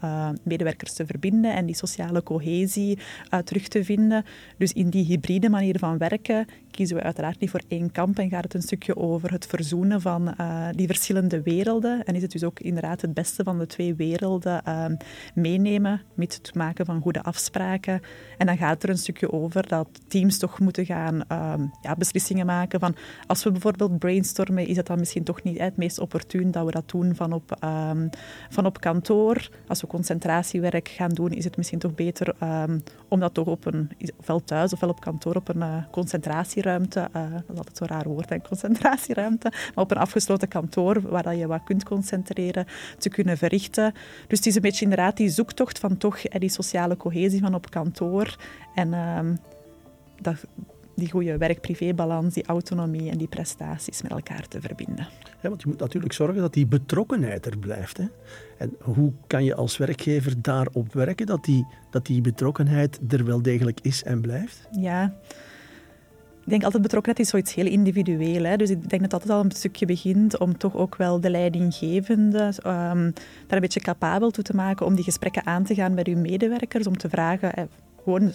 medewerkers 0.43 0.93
te 0.93 1.05
verbinden 1.05 1.55
en 1.55 1.65
die 1.65 1.75
sociale 1.75 2.23
cohesie 2.23 2.99
terug 3.43 3.67
te 3.67 3.83
vinden. 3.83 4.25
Dus 4.57 4.73
in 4.73 4.89
die 4.89 5.05
hybride 5.05 5.49
manier 5.49 5.79
van 5.79 5.97
werken 5.97 6.45
kiezen 6.71 6.95
we 6.95 7.03
uiteraard 7.03 7.39
niet 7.39 7.49
voor 7.49 7.63
één 7.67 7.91
kamp 7.91 8.19
en 8.19 8.29
gaat 8.29 8.43
het 8.43 8.53
een 8.53 8.61
stukje 8.61 8.97
over 8.97 9.31
het 9.31 9.45
verzoenen 9.45 10.01
van 10.01 10.35
die 10.71 10.87
verschillende 10.87 11.41
werelden. 11.41 12.03
En 12.03 12.15
is 12.15 12.21
het 12.21 12.31
dus 12.31 12.43
ook 12.43 12.59
inderdaad 12.59 13.01
het 13.01 13.13
beste 13.13 13.43
van 13.43 13.59
de 13.59 13.65
twee 13.65 13.95
werelden 13.95 14.61
uh, 14.67 14.85
meenemen, 15.33 16.01
met 16.13 16.35
het 16.35 16.55
maken 16.57 16.85
van 16.85 17.01
goede 17.01 17.23
afspraken. 17.23 18.01
En 18.37 18.45
dan 18.45 18.57
gaat 18.57 18.83
er 18.83 18.89
een 18.89 18.97
stukje 18.97 19.31
over 19.31 19.67
dat 19.67 19.87
teams 20.07 20.37
toch 20.37 20.59
moeten 20.59 20.85
gaan 20.85 21.27
ehm, 21.27 21.61
ja, 21.81 21.95
beslissingen 21.95 22.45
maken 22.45 22.79
van 22.79 22.95
als 23.27 23.43
we 23.43 23.51
bijvoorbeeld 23.51 23.99
brainstormen, 23.99 24.67
is 24.67 24.77
het 24.77 24.87
dan 24.87 24.99
misschien 24.99 25.23
toch 25.23 25.43
niet 25.43 25.59
het 25.59 25.77
meest 25.77 25.99
opportun 25.99 26.51
dat 26.51 26.65
we 26.65 26.71
dat 26.71 26.89
doen 26.89 27.15
van 27.15 27.33
op, 27.33 27.57
um, 27.63 28.09
van 28.49 28.65
op 28.65 28.79
kantoor. 28.79 29.49
Als 29.67 29.81
we 29.81 29.87
concentratiewerk 29.87 30.87
gaan 30.87 31.09
doen, 31.09 31.31
is 31.31 31.43
het 31.43 31.57
misschien 31.57 31.79
toch 31.79 31.95
beter 31.95 32.35
um, 32.43 32.83
om 33.07 33.19
dat 33.19 33.33
toch 33.33 33.47
op 33.47 33.65
een, 33.65 33.91
ofwel 34.17 34.43
thuis 34.43 34.73
ofwel 34.73 34.89
op 34.89 34.99
kantoor, 34.99 35.35
op 35.35 35.47
een 35.47 35.57
uh, 35.57 35.75
concentratieruimte, 35.91 37.09
uh, 37.15 37.31
dat 37.31 37.43
is 37.49 37.57
altijd 37.57 37.77
zo'n 37.77 37.87
raar 37.87 38.07
woord, 38.07 38.31
een 38.31 38.41
concentratieruimte, 38.41 39.51
maar 39.75 39.83
op 39.83 39.91
een 39.91 39.97
afgesloten 39.97 40.47
kantoor 40.47 41.01
waar 41.01 41.23
dat 41.23 41.37
je 41.37 41.47
wat 41.47 41.63
kunt 41.63 41.83
concentreren, 41.83 42.65
te 42.97 43.09
kunnen 43.09 43.37
verrichten. 43.37 43.93
Dus 44.27 44.37
het 44.37 44.47
is 44.47 44.55
een 44.55 44.61
beetje 44.61 44.83
inderdaad 44.83 45.17
die 45.17 45.29
zoektocht 45.29 45.79
van 45.79 45.97
toch 45.97 46.23
die 46.47 46.55
sociale 46.55 46.97
cohesie 46.97 47.43
van 47.43 47.55
op 47.55 47.69
kantoor 47.69 48.35
en 48.75 48.93
um, 48.93 49.37
dat, 50.21 50.45
die 50.97 51.11
goede 51.11 51.37
werk-privé-balans, 51.37 52.33
die 52.33 52.45
autonomie 52.45 53.09
en 53.11 53.17
die 53.17 53.27
prestaties 53.27 54.01
met 54.01 54.11
elkaar 54.11 54.47
te 54.47 54.61
verbinden. 54.61 55.07
Ja, 55.41 55.49
want 55.49 55.61
je 55.61 55.67
moet 55.67 55.79
natuurlijk 55.79 56.13
zorgen 56.13 56.41
dat 56.41 56.53
die 56.53 56.65
betrokkenheid 56.65 57.45
er 57.45 57.57
blijft. 57.57 57.97
Hè? 57.97 58.05
En 58.57 58.75
hoe 58.79 59.11
kan 59.27 59.43
je 59.43 59.55
als 59.55 59.77
werkgever 59.77 60.41
daarop 60.41 60.93
werken 60.93 61.25
dat 61.25 61.43
die, 61.45 61.65
dat 61.91 62.05
die 62.05 62.21
betrokkenheid 62.21 62.99
er 63.09 63.25
wel 63.25 63.41
degelijk 63.41 63.79
is 63.81 64.03
en 64.03 64.21
blijft? 64.21 64.67
Ja, 64.71 65.13
ik 66.47 66.53
denk 66.53 66.65
altijd 66.65 66.83
betrokkenheid 66.83 67.25
is 67.25 67.31
zoiets 67.31 67.53
heel 67.53 67.65
individueel. 67.65 68.43
Hè? 68.43 68.55
Dus 68.55 68.69
ik 68.69 68.89
denk 68.89 69.09
dat 69.09 69.21
dat 69.21 69.29
al 69.29 69.43
een 69.43 69.51
stukje 69.51 69.85
begint 69.85 70.37
om 70.37 70.57
toch 70.57 70.75
ook 70.75 70.95
wel 70.95 71.19
de 71.19 71.29
leidinggevende 71.29 72.39
um, 72.39 72.53
daar 73.47 73.57
een 73.57 73.59
beetje 73.59 73.79
capabel 73.79 74.31
toe 74.31 74.43
te 74.43 74.55
maken 74.55 74.85
om 74.85 74.95
die 74.95 75.03
gesprekken 75.03 75.45
aan 75.45 75.63
te 75.63 75.75
gaan 75.75 75.93
met 75.93 76.07
uw 76.07 76.17
medewerkers, 76.17 76.87
om 76.87 76.97
te 76.97 77.09
vragen, 77.09 77.53
eh, 77.53 77.63
gewoon 78.03 78.31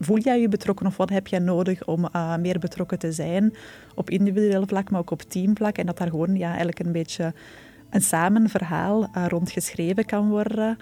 voel 0.00 0.18
jij 0.18 0.40
je 0.40 0.48
betrokken 0.48 0.86
of 0.86 0.96
wat 0.96 1.10
heb 1.10 1.26
jij 1.26 1.38
nodig 1.38 1.84
om 1.84 2.08
uh, 2.16 2.36
meer 2.36 2.58
betrokken 2.58 2.98
te 2.98 3.12
zijn 3.12 3.54
op 3.94 4.10
individueel 4.10 4.66
vlak, 4.66 4.90
maar 4.90 5.00
ook 5.00 5.10
op 5.10 5.22
teamvlak 5.22 5.76
en 5.76 5.86
dat 5.86 5.98
daar 5.98 6.10
gewoon 6.10 6.36
ja, 6.36 6.48
eigenlijk 6.48 6.78
een 6.78 6.92
beetje 6.92 7.34
een 7.90 8.02
samen 8.02 8.48
verhaal 8.48 9.02
uh, 9.16 9.24
rond 9.28 9.50
geschreven 9.50 10.04
kan 10.04 10.28
worden. 10.28 10.76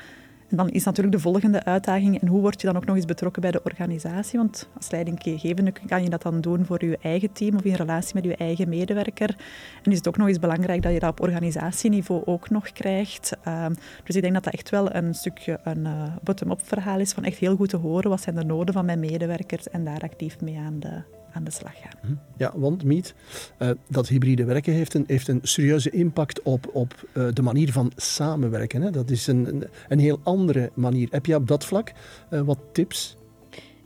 En 0.51 0.57
dan 0.57 0.69
is 0.69 0.85
natuurlijk 0.85 1.17
de 1.17 1.23
volgende 1.23 1.65
uitdaging, 1.65 2.21
en 2.21 2.27
hoe 2.27 2.41
word 2.41 2.61
je 2.61 2.67
dan 2.67 2.77
ook 2.77 2.85
nog 2.85 2.97
eens 2.97 3.05
betrokken 3.05 3.43
bij 3.43 3.51
de 3.51 3.63
organisatie? 3.63 4.39
Want 4.39 4.69
als 4.77 4.91
leidinggevende 4.91 5.73
kan 5.87 6.03
je 6.03 6.11
dat 6.11 6.23
dan 6.23 6.41
doen 6.41 6.67
voor 6.67 6.85
je 6.85 6.99
eigen 7.03 7.33
team 7.33 7.57
of 7.57 7.65
in 7.65 7.75
relatie 7.75 8.15
met 8.15 8.25
je 8.25 8.37
eigen 8.37 8.69
medewerker. 8.69 9.37
En 9.83 9.91
is 9.91 9.97
het 9.97 10.09
ook 10.09 10.17
nog 10.17 10.29
eens 10.29 10.39
belangrijk 10.39 10.83
dat 10.83 10.93
je 10.93 10.99
dat 10.99 11.11
op 11.11 11.21
organisatieniveau 11.21 12.23
ook 12.25 12.51
nog 12.51 12.73
krijgt. 12.73 13.37
Uh, 13.49 13.67
dus 14.05 14.17
ik 14.17 14.23
denk 14.23 14.35
dat 14.35 14.45
dat 14.45 14.53
echt 14.53 14.71
wel 14.71 14.95
een 14.95 15.15
stukje 15.15 15.61
een 15.65 15.85
uh, 15.85 16.03
bottom-up 16.23 16.61
verhaal 16.65 16.99
is, 17.01 17.13
van 17.13 17.25
echt 17.25 17.39
heel 17.39 17.57
goed 17.57 17.69
te 17.69 17.77
horen 17.77 18.11
wat 18.11 18.21
zijn 18.21 18.35
de 18.35 18.45
noden 18.45 18.75
van 18.75 18.85
mijn 18.85 19.01
medewerkers 19.01 19.69
en 19.69 19.85
daar 19.85 20.01
actief 20.01 20.41
mee 20.41 20.59
aan 20.59 20.81
de, 20.81 21.03
aan 21.33 21.45
de 21.45 21.51
slag 21.51 21.73
gaan. 21.81 21.99
Hm. 22.01 22.15
Ja, 22.37 22.53
want 22.55 22.85
Miet, 22.85 23.15
uh, 23.59 23.71
dat 23.89 24.09
hybride 24.09 24.45
werken 24.45 24.73
heeft 24.73 24.95
een, 24.95 25.05
heeft 25.07 25.29
een 25.29 25.41
serieuze 25.43 25.91
impact 25.91 26.43
op, 26.43 26.71
op 26.73 27.09
uh, 27.15 27.29
de 27.33 27.43
manier 27.43 27.73
van 27.73 27.93
samenwerken. 27.97 28.83
Hè? 28.83 28.91
Dat 28.91 29.11
is 29.11 29.27
een, 29.27 29.49
een, 29.49 29.65
een, 29.89 29.99
heel 29.99 30.21
andere 30.23 30.71
manier. 30.75 31.09
Heb 31.11 31.27
je 31.27 31.35
op 31.35 31.49
dat 31.49 31.65
vlak 31.65 31.93
uh, 32.31 32.41
wat 32.41 32.59
tips? 32.73 33.17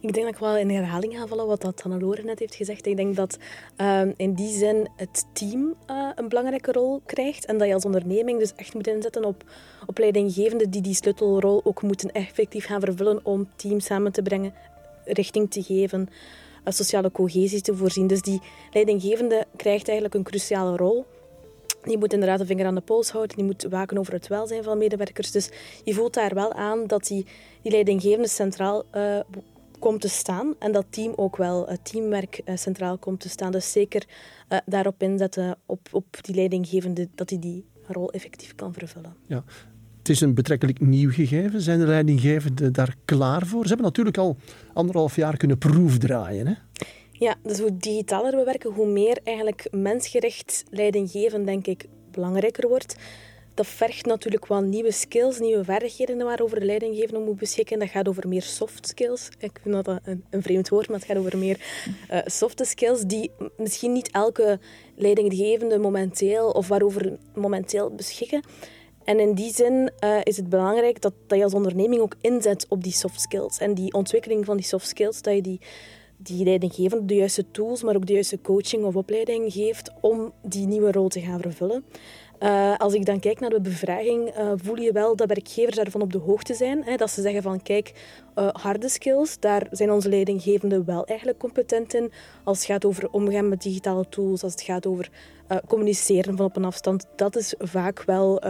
Ik 0.05 0.13
denk 0.13 0.27
dat 0.27 0.35
ik 0.35 0.41
wel 0.41 0.57
in 0.57 0.71
herhaling 0.71 1.17
ga 1.17 1.27
vallen 1.27 1.47
wat 1.47 1.61
dat 1.61 1.81
Hannelore 1.81 2.23
net 2.23 2.39
heeft 2.39 2.55
gezegd. 2.55 2.87
Ik 2.87 2.97
denk 2.97 3.17
dat 3.17 3.39
uh, 3.77 4.03
in 4.17 4.35
die 4.35 4.59
zin 4.59 4.89
het 4.97 5.25
team 5.33 5.75
uh, 5.91 6.09
een 6.15 6.29
belangrijke 6.29 6.73
rol 6.73 7.03
krijgt 7.07 7.45
en 7.45 7.59
dat 7.59 7.69
je 7.69 7.75
als 7.75 7.85
onderneming 7.85 8.39
dus 8.39 8.53
echt 8.57 8.75
moet 8.75 8.87
inzetten 8.87 9.25
op, 9.25 9.45
op 9.87 9.99
leidinggevenden 9.99 10.71
die 10.71 10.81
die 10.81 10.95
sleutelrol 10.95 11.61
ook 11.65 11.83
moeten 11.83 12.13
effectief 12.13 12.67
gaan 12.67 12.81
vervullen 12.81 13.21
om 13.23 13.49
teams 13.57 13.85
samen 13.85 14.13
te 14.13 14.23
brengen, 14.23 14.55
richting 15.05 15.51
te 15.51 15.63
geven, 15.63 16.09
sociale 16.73 17.11
cohesie 17.13 17.61
te 17.61 17.77
voorzien. 17.77 18.07
Dus 18.07 18.23
die 18.23 18.41
leidinggevende 18.73 19.47
krijgt 19.57 19.87
eigenlijk 19.87 20.15
een 20.15 20.23
cruciale 20.23 20.77
rol. 20.77 21.05
Die 21.83 21.99
moet 21.99 22.13
inderdaad 22.13 22.39
de 22.39 22.47
vinger 22.47 22.67
aan 22.67 22.75
de 22.75 22.81
pols 22.81 23.11
houden, 23.11 23.37
die 23.37 23.45
moet 23.45 23.67
waken 23.71 23.99
over 23.99 24.13
het 24.13 24.29
welzijn 24.29 24.63
van 24.63 24.79
medewerkers. 24.79 25.31
Dus 25.31 25.51
je 25.85 25.95
voelt 25.95 26.15
daar 26.15 26.35
wel 26.35 26.53
aan 26.53 26.87
dat 26.87 27.07
die, 27.07 27.27
die 27.63 27.73
leidinggevende 27.73 28.29
centraal 28.29 28.85
uh, 28.95 29.21
komt 29.79 30.01
te 30.01 30.09
staan 30.09 30.55
en 30.59 30.73
dat 30.73 30.85
team 30.91 31.13
ook 31.17 31.37
wel, 31.37 31.67
het 31.67 31.85
teamwerk 31.85 32.41
uh, 32.45 32.57
centraal 32.57 32.99
komt 32.99 33.21
te 33.21 33.29
staan. 33.29 33.53
Dus 33.53 33.73
zeker 33.73 34.05
uh, 34.49 34.59
daarop 34.67 35.03
inzetten, 35.03 35.59
op, 35.67 35.89
op 35.93 36.07
die 36.21 36.35
leidinggevende, 36.35 37.09
dat 37.15 37.31
hij 37.31 37.39
die, 37.39 37.53
die 37.53 37.65
rol 37.87 38.11
effectief 38.13 38.55
kan 38.55 38.73
vervullen. 38.73 39.17
Ja. 39.27 39.45
Het 40.05 40.13
is 40.13 40.21
een 40.21 40.35
betrekkelijk 40.35 40.81
nieuw 40.81 41.11
gegeven. 41.11 41.61
Zijn 41.61 41.79
de 41.79 41.87
leidinggevenden 41.87 42.73
daar 42.73 42.95
klaar 43.05 43.47
voor? 43.47 43.63
Ze 43.63 43.69
hebben 43.69 43.87
natuurlijk 43.87 44.19
al 44.19 44.37
anderhalf 44.73 45.17
jaar 45.17 45.37
kunnen 45.37 45.59
proefdraaien. 45.59 46.47
Hè? 46.47 46.55
Ja, 47.13 47.35
dus 47.43 47.59
hoe 47.59 47.77
digitaler 47.77 48.37
we 48.37 48.45
werken, 48.45 48.73
hoe 48.73 48.87
meer 48.87 49.19
eigenlijk 49.23 49.69
mensgericht 49.71 50.65
leidinggeven, 50.71 51.45
denk 51.45 51.67
ik, 51.67 51.85
belangrijker 52.11 52.69
wordt. 52.69 52.97
Dat 53.55 53.67
vergt 53.67 54.07
natuurlijk 54.07 54.47
wel 54.47 54.61
nieuwe 54.61 54.93
skills, 54.93 55.39
nieuwe 55.39 55.65
vaardigheden 55.65 56.25
waarover 56.25 56.61
de 56.61 56.67
leidinggevende 56.67 57.21
moet 57.21 57.39
beschikken. 57.39 57.79
Dat 57.79 57.89
gaat 57.89 58.09
over 58.09 58.29
meer 58.29 58.43
soft 58.43 58.89
skills. 58.89 59.29
Ik 59.39 59.61
vind 59.63 59.85
dat 59.85 60.01
een, 60.05 60.25
een 60.31 60.43
vreemd 60.43 60.69
woord, 60.69 60.89
maar 60.89 60.99
het 60.99 61.07
gaat 61.07 61.17
over 61.17 61.39
meer 61.39 61.61
uh, 62.11 62.19
soft 62.25 62.67
skills 62.67 63.03
die 63.03 63.31
misschien 63.57 63.93
niet 63.93 64.11
elke 64.11 64.59
leidinggevende 64.97 65.79
momenteel 65.79 66.51
of 66.51 66.69
waarover 66.69 67.19
momenteel 67.35 67.91
beschikken. 67.91 68.43
En 69.05 69.21
in 69.21 69.35
die 69.35 69.53
zin 69.55 69.91
uh, 70.05 70.17
is 70.23 70.37
het 70.37 70.49
belangrijk 70.49 71.01
dat, 71.01 71.13
dat 71.27 71.39
je 71.39 71.45
als 71.45 71.55
onderneming 71.55 72.01
ook 72.01 72.15
inzet 72.21 72.67
op 72.69 72.83
die 72.83 72.93
soft 72.93 73.21
skills. 73.21 73.59
En 73.59 73.75
die 73.75 73.93
ontwikkeling 73.93 74.45
van 74.45 74.57
die 74.57 74.67
soft 74.67 74.87
skills, 74.87 75.23
dat 75.23 75.35
je 75.35 75.43
die, 75.43 75.61
die 76.17 76.45
leidinggevende 76.45 77.05
de 77.05 77.15
juiste 77.15 77.51
tools, 77.51 77.83
maar 77.83 77.97
ook 77.97 78.07
de 78.07 78.13
juiste 78.13 78.41
coaching 78.41 78.85
of 78.85 78.97
opleiding 78.97 79.53
geeft 79.53 79.91
om 80.01 80.33
die 80.43 80.67
nieuwe 80.67 80.93
rol 80.93 81.09
te 81.09 81.21
gaan 81.21 81.41
vervullen. 81.41 81.85
Uh, 82.45 82.77
als 82.77 82.95
ik 82.95 83.05
dan 83.05 83.21
kijk 83.21 83.41
naar 83.41 83.51
de 83.51 83.61
bevraging, 83.61 84.39
uh, 84.39 84.53
voel 84.57 84.77
je 84.77 84.93
wel 84.93 85.17
dat 85.17 85.29
werkgevers 85.29 85.77
daarvan 85.77 86.03
op 86.03 86.13
de 86.13 86.19
hoogte 86.19 86.55
zijn. 86.55 86.85
Hè, 86.85 86.97
dat 86.97 87.11
ze 87.11 87.23
zeggen 87.23 87.43
van, 87.43 87.63
kijk, 87.63 87.93
uh, 88.39 88.49
harde 88.53 88.89
skills, 88.89 89.39
daar 89.41 89.67
zijn 89.71 89.91
onze 89.91 90.09
leidinggevenden 90.09 90.85
wel 90.85 91.05
eigenlijk 91.05 91.39
competent 91.39 91.95
in. 91.95 92.13
Als 92.45 92.59
het 92.59 92.67
gaat 92.67 92.85
over 92.85 93.09
omgaan 93.11 93.49
met 93.49 93.63
digitale 93.63 94.09
tools, 94.09 94.43
als 94.43 94.53
het 94.53 94.63
gaat 94.63 94.87
over 94.87 95.11
communiceren 95.67 96.37
van 96.37 96.47
op 96.47 96.57
een 96.57 96.65
afstand, 96.65 97.07
dat 97.17 97.37
is 97.37 97.55
vaak 97.59 98.03
wel, 98.05 98.43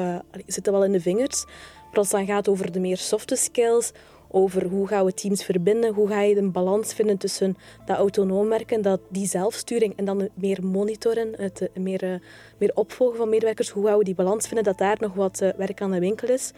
zit 0.46 0.70
wel 0.70 0.84
in 0.84 0.92
de 0.92 1.00
vingers. 1.00 1.44
Maar 1.88 1.98
als 1.98 2.10
het 2.10 2.26
dan 2.26 2.34
gaat 2.34 2.48
over 2.48 2.72
de 2.72 2.80
meer 2.80 2.96
softe 2.96 3.36
skills, 3.36 3.92
over 4.34 4.66
hoe 4.66 4.86
gaan 4.86 5.04
we 5.04 5.14
teams 5.14 5.44
verbinden, 5.44 5.94
hoe 5.94 6.08
ga 6.08 6.20
je 6.20 6.36
een 6.36 6.52
balans 6.52 6.94
vinden 6.94 7.18
tussen 7.18 7.56
dat 7.86 7.96
autonoom 7.96 8.48
werken, 8.48 8.82
dat, 8.82 9.00
die 9.08 9.26
zelfsturing 9.26 9.96
en 9.96 10.04
dan 10.04 10.28
meer 10.34 10.64
monitoren, 10.64 11.32
het 11.36 11.70
meer, 11.74 12.04
uh, 12.04 12.14
meer 12.58 12.70
opvolgen 12.74 13.16
van 13.16 13.28
medewerkers, 13.28 13.68
hoe 13.68 13.86
gaan 13.86 13.98
we 13.98 14.04
die 14.04 14.14
balans 14.14 14.46
vinden, 14.46 14.64
dat 14.64 14.78
daar 14.78 14.96
nog 15.00 15.14
wat 15.14 15.40
uh, 15.42 15.48
werk 15.56 15.80
aan 15.80 15.90
de 15.90 15.98
winkel 15.98 16.28
is. 16.28 16.52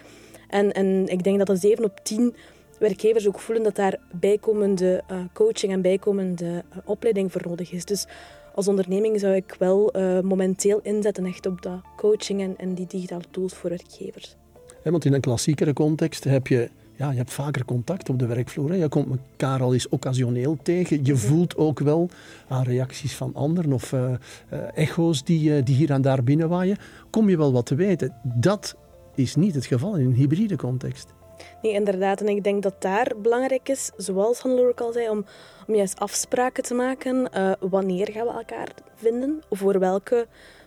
En, 0.48 0.72
en 0.72 1.06
ik 1.06 1.24
denk 1.24 1.38
dat 1.38 1.48
een 1.48 1.56
7 1.56 1.84
op 1.84 2.00
10 2.02 2.34
werkgevers 2.78 3.28
ook 3.28 3.38
voelen 3.38 3.64
dat 3.64 3.76
daar 3.76 3.98
bijkomende 4.12 5.02
coaching 5.32 5.72
en 5.72 5.82
bijkomende 5.82 6.64
opleiding 6.84 7.32
voor 7.32 7.42
nodig 7.44 7.72
is. 7.72 7.84
Dus 7.84 8.06
als 8.54 8.68
onderneming 8.68 9.20
zou 9.20 9.34
ik 9.34 9.56
wel 9.58 9.92
momenteel 10.22 10.80
inzetten 10.82 11.24
echt 11.24 11.46
op 11.46 11.62
dat 11.62 11.80
coaching 11.96 12.40
en, 12.40 12.54
en 12.56 12.74
die 12.74 12.86
digitale 12.86 13.24
tools 13.30 13.54
voor 13.54 13.70
werkgevers. 13.70 14.36
Want 14.82 15.04
in 15.04 15.12
een 15.12 15.20
klassiekere 15.20 15.72
context 15.72 16.24
heb 16.24 16.46
je 16.46 16.70
ja, 16.96 17.10
je 17.10 17.16
hebt 17.16 17.32
vaker 17.32 17.64
contact 17.64 18.08
op 18.08 18.18
de 18.18 18.26
werkvloer. 18.26 18.70
Hè. 18.70 18.76
Je 18.76 18.88
komt 18.88 19.08
elkaar 19.10 19.62
al 19.62 19.72
eens 19.72 19.88
occasioneel 19.88 20.58
tegen. 20.62 21.04
Je 21.04 21.16
voelt 21.16 21.56
ook 21.56 21.78
wel 21.78 22.08
aan 22.48 22.62
reacties 22.62 23.14
van 23.14 23.34
anderen 23.34 23.72
of 23.72 23.92
uh, 23.92 24.00
uh, 24.00 24.58
echo's 24.74 25.24
die, 25.24 25.50
uh, 25.50 25.64
die 25.64 25.74
hier 25.74 25.90
en 25.90 26.02
daar 26.02 26.22
binnenwaaien. 26.22 26.76
Kom 27.10 27.28
je 27.28 27.36
wel 27.36 27.52
wat 27.52 27.66
te 27.66 27.74
weten. 27.74 28.14
Dat 28.22 28.76
is 29.14 29.34
niet 29.34 29.54
het 29.54 29.66
geval 29.66 29.96
in 29.96 30.06
een 30.06 30.14
hybride 30.14 30.56
context. 30.56 31.14
Nee, 31.62 31.72
inderdaad. 31.72 32.20
En 32.20 32.28
ik 32.28 32.44
denk 32.44 32.62
dat 32.62 32.82
daar 32.82 33.12
belangrijk 33.22 33.68
is, 33.68 33.90
zoals 33.96 34.40
Hannelore 34.40 34.70
ook 34.70 34.80
al 34.80 34.92
zei, 34.92 35.08
om, 35.08 35.24
om 35.66 35.74
juist 35.74 35.98
afspraken 35.98 36.62
te 36.62 36.74
maken. 36.74 37.30
wanneer 37.60 38.08
gaan 38.12 38.26
we 38.26 38.32
elkaar 38.32 38.68
vinden? 38.94 39.42
Of 39.48 39.58
voor 39.58 39.78
welke 39.78 40.26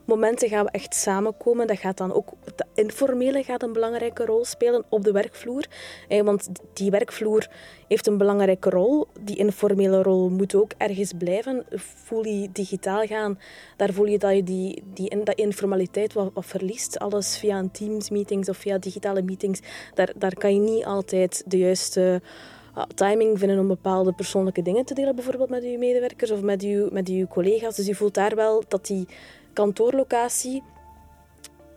momenten 0.09 0.49
gaan 0.49 0.65
we 0.65 0.71
echt 0.71 0.95
samenkomen. 0.95 1.67
Dat 1.67 1.77
gaat 1.77 1.97
dan 1.97 2.13
ook, 2.13 2.31
het 2.45 2.65
informele 2.73 3.43
gaat 3.43 3.63
een 3.63 3.73
belangrijke 3.73 4.25
rol 4.25 4.45
spelen 4.45 4.83
op 4.89 5.03
de 5.03 5.11
werkvloer. 5.11 5.65
Want 6.23 6.49
die 6.73 6.91
werkvloer 6.91 7.47
heeft 7.87 8.07
een 8.07 8.17
belangrijke 8.17 8.69
rol. 8.69 9.07
Die 9.19 9.37
informele 9.37 10.01
rol 10.01 10.29
moet 10.29 10.55
ook 10.55 10.71
ergens 10.77 11.13
blijven. 11.17 11.65
Voel 11.75 12.25
je 12.25 12.49
digitaal 12.51 13.05
gaan, 13.05 13.39
daar 13.77 13.93
voel 13.93 14.05
je 14.05 14.17
dat 14.17 14.35
je 14.35 14.43
die, 14.43 14.83
die, 14.93 15.09
informaliteit 15.35 16.13
wat, 16.13 16.31
verliest. 16.35 16.99
Alles 16.99 17.37
via 17.37 17.57
een 17.57 17.71
Teams-meetings 17.71 18.49
of 18.49 18.57
via 18.57 18.77
digitale 18.77 19.21
meetings. 19.21 19.59
Daar, 19.93 20.11
daar 20.15 20.33
kan 20.33 20.53
je 20.53 20.59
niet 20.59 20.85
altijd 20.85 21.43
de 21.45 21.57
juiste 21.57 22.21
timing 22.95 23.39
vinden 23.39 23.59
om 23.59 23.67
bepaalde 23.67 24.13
persoonlijke 24.13 24.61
dingen 24.61 24.85
te 24.85 24.93
delen, 24.93 25.15
bijvoorbeeld 25.15 25.49
met 25.49 25.63
uw 25.63 25.77
medewerkers 25.77 26.31
of 26.31 26.41
met 26.41 26.63
uw, 26.63 26.87
met 26.91 27.07
uw 27.07 27.27
collega's. 27.27 27.75
Dus 27.75 27.85
je 27.85 27.95
voelt 27.95 28.13
daar 28.13 28.35
wel 28.35 28.63
dat 28.67 28.85
die 28.85 29.07
kantoorlocatie 29.59 30.63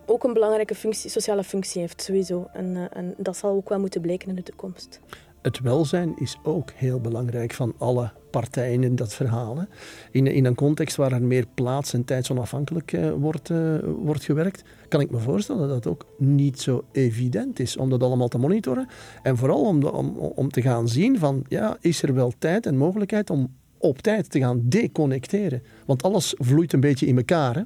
ook 0.07 0.25
een 0.25 0.33
belangrijke 0.33 0.75
functie, 0.75 1.11
sociale 1.11 1.45
functie 1.45 1.81
heeft, 1.81 2.03
sowieso. 2.03 2.49
En, 2.53 2.75
uh, 2.77 2.85
en 2.93 3.15
dat 3.17 3.37
zal 3.37 3.51
ook 3.51 3.69
wel 3.69 3.81
moeten 3.81 4.01
blijken 4.01 4.29
in 4.29 4.35
de 4.35 4.43
toekomst. 4.43 5.01
het 5.43 5.61
welzijn 5.61 6.13
is 6.17 6.39
ook 6.43 6.71
heel 6.71 7.01
belangrijk 7.01 7.53
van 7.53 7.75
alle 7.79 8.13
partijen 8.31 8.83
in 8.83 8.97
dat 8.97 9.15
verhaal. 9.15 9.67
In, 10.11 10.27
in 10.27 10.45
een 10.45 10.55
context 10.55 10.97
waar 10.97 11.13
er 11.13 11.23
meer 11.23 11.47
plaats- 11.55 11.93
en 11.93 12.05
tijdsonafhankelijk 12.05 12.93
uh, 12.93 13.13
wordt, 13.13 13.51
uh, 13.51 13.79
wordt 13.83 14.25
gewerkt, 14.25 14.63
kan 14.89 15.01
ik 15.01 15.11
me 15.11 15.19
voorstellen 15.19 15.69
dat 15.69 15.77
het 15.77 15.87
ook 15.87 16.07
niet 16.19 16.61
zo 16.61 16.85
evident 16.93 17.59
is 17.59 17.77
om 17.77 17.91
dat 17.91 18.03
allemaal 18.03 18.29
te 18.29 18.39
monitoren. 18.39 18.89
En 19.23 19.37
vooral 19.37 19.61
om, 19.61 19.85
om, 19.85 20.17
om 20.17 20.51
te 20.51 20.63
gaan 20.63 20.89
zien 20.89 21.19
van, 21.19 21.45
ja, 21.49 21.77
is 21.81 22.03
er 22.03 22.15
wel 22.15 22.33
tijd 22.39 22.67
en 22.67 22.77
mogelijkheid 22.77 23.31
om 23.31 23.61
op 23.83 23.99
tijd 23.99 24.31
te 24.31 24.39
gaan 24.39 24.61
deconnecteren? 24.65 25.63
Want 25.87 26.03
alles 26.03 26.35
vloeit 26.39 26.73
een 26.73 26.81
beetje 26.81 27.07
in 27.07 27.17
elkaar. 27.17 27.55
Hè? 27.55 27.63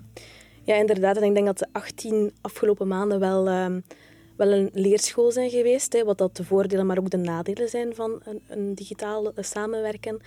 Ja, 0.63 0.75
inderdaad. 0.75 1.17
En 1.17 1.23
ik 1.23 1.35
denk 1.35 1.47
dat 1.47 1.59
de 1.59 1.67
18 1.73 2.33
afgelopen 2.41 2.89
maanden 2.89 3.21
wel... 3.21 3.49
Uh 3.49 3.77
wel 4.37 4.53
een 4.53 4.71
leerschool 4.73 5.31
zijn 5.31 5.51
geweest. 5.51 5.93
Hè, 5.93 6.05
wat 6.05 6.19
dat 6.19 6.37
de 6.37 6.45
voordelen, 6.45 6.87
maar 6.87 6.99
ook 6.99 7.11
de 7.11 7.17
nadelen 7.17 7.69
zijn 7.69 7.95
van 7.95 8.21
een, 8.25 8.41
een 8.49 8.75
digitaal 8.75 9.33
samenwerken. 9.37 10.21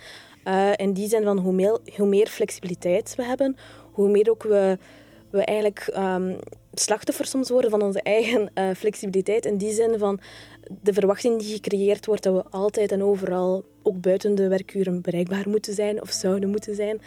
Uh, 0.44 0.80
en 0.80 0.92
die 0.92 1.08
zijn 1.08 1.24
van 1.24 1.38
hoe 1.38 2.06
meer, 2.06 2.26
flexibiliteit 2.26 3.14
we 3.16 3.24
hebben, 3.24 3.56
hoe 3.92 4.10
meer 4.10 4.30
ook 4.30 4.42
we, 4.42 4.78
we 5.30 5.44
eigenlijk 5.44 5.92
um, 5.96 6.38
slachtoffer 6.72 7.26
soms 7.26 7.50
worden 7.50 7.70
van 7.70 7.82
onze 7.82 8.02
eigen 8.02 8.50
uh, 8.54 8.70
flexibiliteit. 8.76 9.46
In 9.46 9.56
die 9.56 9.72
zin 9.72 9.98
van 9.98 10.20
de 10.82 10.92
verwachting 10.92 11.38
die 11.38 11.54
gecreëerd 11.54 12.06
wordt 12.06 12.22
dat 12.22 12.34
we 12.34 12.50
altijd 12.50 12.92
en 12.92 13.02
overal, 13.02 13.64
ook 13.82 14.00
buiten 14.00 14.34
de 14.34 14.48
werkuren, 14.48 15.02
bereikbaar 15.02 15.48
moeten 15.48 15.74
zijn 15.74 16.02
of 16.02 16.10
zouden 16.10 16.50
moeten 16.50 16.74
zijn. 16.74 17.00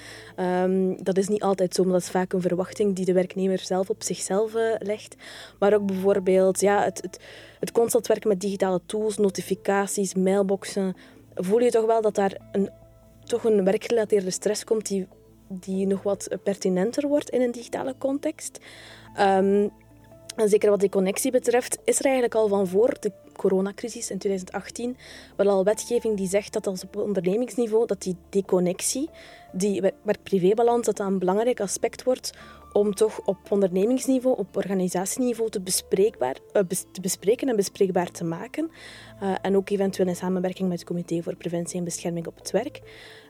Um, 0.63 1.03
dat 1.03 1.18
is 1.18 1.27
niet 1.27 1.44
altijd 1.44 1.75
zo, 1.75 1.84
maar 1.84 1.94
dat 1.94 2.01
is 2.01 2.10
vaak 2.10 2.34
een 2.34 2.42
verwachting 2.42 2.96
die 2.96 3.06
de 3.06 3.13
werknemer 3.13 3.60
zelf 3.60 3.89
op 3.89 4.03
zichzelf 4.03 4.56
uh, 4.56 4.75
legt. 4.80 5.15
Maar 5.60 5.74
ook 5.74 5.86
bijvoorbeeld 5.86 6.60
ja, 6.60 6.84
het, 6.84 7.01
het, 7.01 7.20
het 7.60 7.72
constant 7.72 8.08
werken 8.08 8.30
met 8.30 8.39
digitale 8.39 8.82
tools, 8.86 9.18
notificaties, 9.18 10.15
mailboxen. 10.15 10.96
Voel 11.36 11.60
je 11.60 11.72
toch 11.72 11.86
wel 11.86 12.01
dat 12.01 12.15
daar 12.15 12.38
een, 12.51 12.70
toch 13.24 13.44
een 13.44 13.63
werkgerelateerde 13.63 14.32
stress 14.32 14.63
komt 14.63 14.88
die, 14.88 15.08
die 15.48 15.88
nog 15.88 16.03
wat 16.03 16.38
pertinenter 16.44 17.08
wordt 17.08 17.30
in 17.30 17.42
een 17.42 17.51
digitale 17.51 17.96
context. 17.98 18.60
Um, 19.20 19.72
en 20.36 20.50
zeker 20.50 20.70
wat 20.70 20.80
die 20.80 20.89
connectie 20.89 21.32
betreft, 21.32 21.77
is 21.84 22.00
er 22.00 22.06
eigenlijk 22.06 22.36
al 22.36 22.48
van 22.48 22.68
voor 22.68 22.96
de 23.00 23.12
coronacrisis 23.37 24.09
in 24.09 24.17
2018 24.17 24.97
wel 25.35 25.49
al 25.49 25.63
wetgeving 25.63 26.17
die 26.17 26.27
zegt 26.27 26.53
dat 26.53 26.67
als 26.67 26.83
op 26.83 26.95
ondernemingsniveau 26.95 27.85
dat 27.85 28.01
die 28.01 28.15
deconnectie, 28.29 29.09
die 29.51 29.81
werk-privébalans, 29.81 30.85
dat 30.85 30.97
dat 30.97 31.07
een 31.07 31.19
belangrijk 31.19 31.59
aspect 31.59 32.03
wordt 32.03 32.31
om 32.73 32.93
toch 32.93 33.19
op 33.25 33.37
ondernemingsniveau, 33.49 34.37
op 34.37 34.57
organisatieniveau 34.57 35.49
te, 35.49 35.61
bespreekbaar, 35.61 36.37
bes 36.67 36.85
te 36.91 37.01
bespreken 37.01 37.49
en 37.49 37.55
bespreekbaar 37.55 38.11
te 38.11 38.23
maken. 38.23 38.71
Uh, 39.23 39.35
en 39.41 39.55
ook 39.55 39.69
eventueel 39.69 40.07
in 40.07 40.15
samenwerking 40.15 40.69
met 40.69 40.79
het 40.79 40.87
Comité 40.87 41.21
voor 41.21 41.35
Preventie 41.35 41.77
en 41.77 41.83
Bescherming 41.83 42.27
op 42.27 42.37
het 42.37 42.51
Werk. 42.51 42.81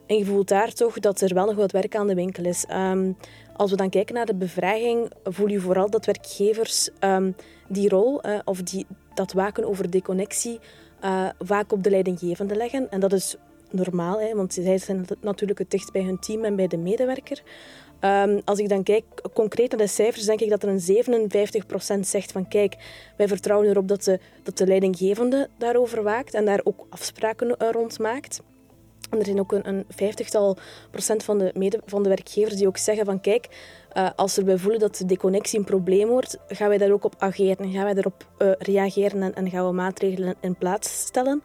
En 0.06 0.16
je 0.16 0.24
voelt 0.24 0.48
daar 0.48 0.72
toch 0.72 0.98
dat 0.98 1.20
er 1.20 1.34
wel 1.34 1.46
nog 1.46 1.54
wat 1.54 1.72
werk 1.72 1.96
aan 1.96 2.06
de 2.06 2.14
winkel 2.14 2.44
is. 2.44 2.64
Um, 2.70 3.16
als 3.56 3.70
we 3.70 3.76
dan 3.76 3.90
kijken 3.90 4.14
naar 4.14 4.26
de 4.26 4.34
bevraging, 4.34 5.12
voel 5.24 5.48
je 5.48 5.60
vooral 5.60 5.90
dat 5.90 6.06
werkgevers 6.06 6.88
um, 7.00 7.36
die 7.68 7.88
rol 7.88 8.26
uh, 8.26 8.38
of 8.44 8.62
die, 8.62 8.86
dat 9.14 9.32
waken 9.32 9.64
over 9.64 9.90
deconnectie 9.90 10.58
uh, 11.04 11.28
vaak 11.38 11.72
op 11.72 11.82
de 11.82 11.90
leidinggevende 11.90 12.54
leggen. 12.54 12.90
En 12.90 13.00
dat 13.00 13.12
is 13.12 13.36
normaal, 13.70 14.20
hè, 14.20 14.34
want 14.34 14.54
zij 14.54 14.78
zijn 14.78 15.06
natuurlijk 15.20 15.58
het 15.58 15.70
dichtst 15.70 15.92
bij 15.92 16.02
hun 16.02 16.18
team 16.18 16.44
en 16.44 16.56
bij 16.56 16.66
de 16.66 16.76
medewerker. 16.76 17.42
Um, 18.00 18.40
als 18.44 18.58
ik 18.58 18.68
dan 18.68 18.82
kijk 18.82 19.04
concreet 19.34 19.70
naar 19.70 19.80
de 19.80 19.86
cijfers, 19.86 20.24
denk 20.24 20.40
ik 20.40 20.50
dat 20.50 20.62
er 20.62 20.68
een 20.68 21.96
57% 21.96 22.00
zegt 22.00 22.32
van 22.32 22.48
kijk, 22.48 22.76
wij 23.16 23.28
vertrouwen 23.28 23.68
erop 23.68 23.88
dat 23.88 24.04
de, 24.04 24.20
dat 24.42 24.58
de 24.58 24.66
leidinggevende 24.66 25.48
daarover 25.58 26.02
waakt 26.02 26.34
en 26.34 26.44
daar 26.44 26.60
ook 26.64 26.86
afspraken 26.88 27.54
rond 27.58 27.98
maakt. 27.98 28.42
En 29.14 29.20
er 29.20 29.26
zijn 29.26 29.40
ook 29.40 29.52
een, 29.52 29.84
vijftigtal 29.88 30.56
procent 30.90 31.24
van 31.24 31.38
de, 31.38 31.50
mede, 31.54 31.80
van 31.86 32.02
de 32.02 32.08
werkgevers 32.08 32.56
die 32.56 32.66
ook 32.66 32.76
zeggen 32.76 33.04
van 33.04 33.20
kijk, 33.20 33.48
uh, 33.96 34.10
als 34.16 34.36
we 34.36 34.58
voelen 34.58 34.80
dat 34.80 34.96
de 34.96 35.04
deconnectie 35.04 35.58
een 35.58 35.64
probleem 35.64 36.08
wordt, 36.08 36.38
gaan 36.48 36.68
wij 36.68 36.78
daar 36.78 36.90
ook 36.90 37.04
op 37.04 37.14
ageren. 37.18 37.72
Gaan 37.72 37.84
wij 37.84 37.94
daarop 37.94 38.26
uh, 38.38 38.52
reageren 38.58 39.34
en, 39.34 39.50
gaan 39.50 39.66
we 39.66 39.72
maatregelen 39.72 40.34
in 40.40 40.56
plaats 40.56 41.00
stellen. 41.06 41.42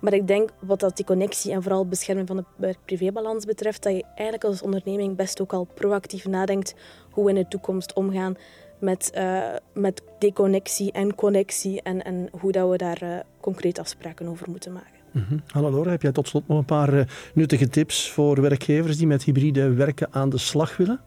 Maar 0.00 0.12
ik 0.12 0.26
denk 0.26 0.50
wat 0.58 0.80
dat 0.80 0.96
die 0.96 1.04
connectie 1.04 1.52
en 1.52 1.62
vooral 1.62 1.86
bescherming 1.86 2.26
van 2.26 2.36
de 2.36 2.44
werk-privébalans 2.56 3.44
betreft, 3.44 3.82
dat 3.82 3.92
je 3.92 4.04
eigenlijk 4.14 4.44
als 4.44 4.62
onderneming 4.62 5.16
best 5.16 5.40
ook 5.40 5.52
al 5.52 5.68
proactief 5.74 6.26
nadenkt 6.26 6.74
hoe 7.10 7.24
we 7.24 7.30
in 7.30 7.36
de 7.36 7.48
toekomst 7.48 7.92
omgaan 7.92 8.36
met, 8.80 9.12
uh, 9.14 9.42
met 9.74 10.02
deconnectie 10.18 10.92
en 10.92 11.14
connectie 11.14 11.82
en, 11.82 12.04
en 12.04 12.28
hoe 12.40 12.52
dat 12.52 12.70
we 12.70 12.76
daar 12.76 13.24
concreet 13.40 13.78
afspraken 13.78 14.28
over 14.28 14.50
moeten 14.50 14.72
maken. 14.72 14.98
Mm 15.12 15.24
-hmm. 15.28 15.42
Hallo 15.46 15.70
Laura, 15.70 15.90
heb 15.90 16.02
jij 16.02 16.12
tot 16.12 16.28
slot 16.28 16.48
nog 16.48 16.58
een 16.58 16.64
paar 16.64 16.94
uh, 16.94 17.04
nuttige 17.34 17.68
tips 17.68 18.10
voor 18.10 18.40
werkgevers 18.40 18.96
die 18.96 19.06
met 19.06 19.22
hybride 19.24 19.72
werken 19.72 20.08
aan 20.10 20.28
de 20.28 20.38
slag 20.38 20.76
willen? 20.76 21.00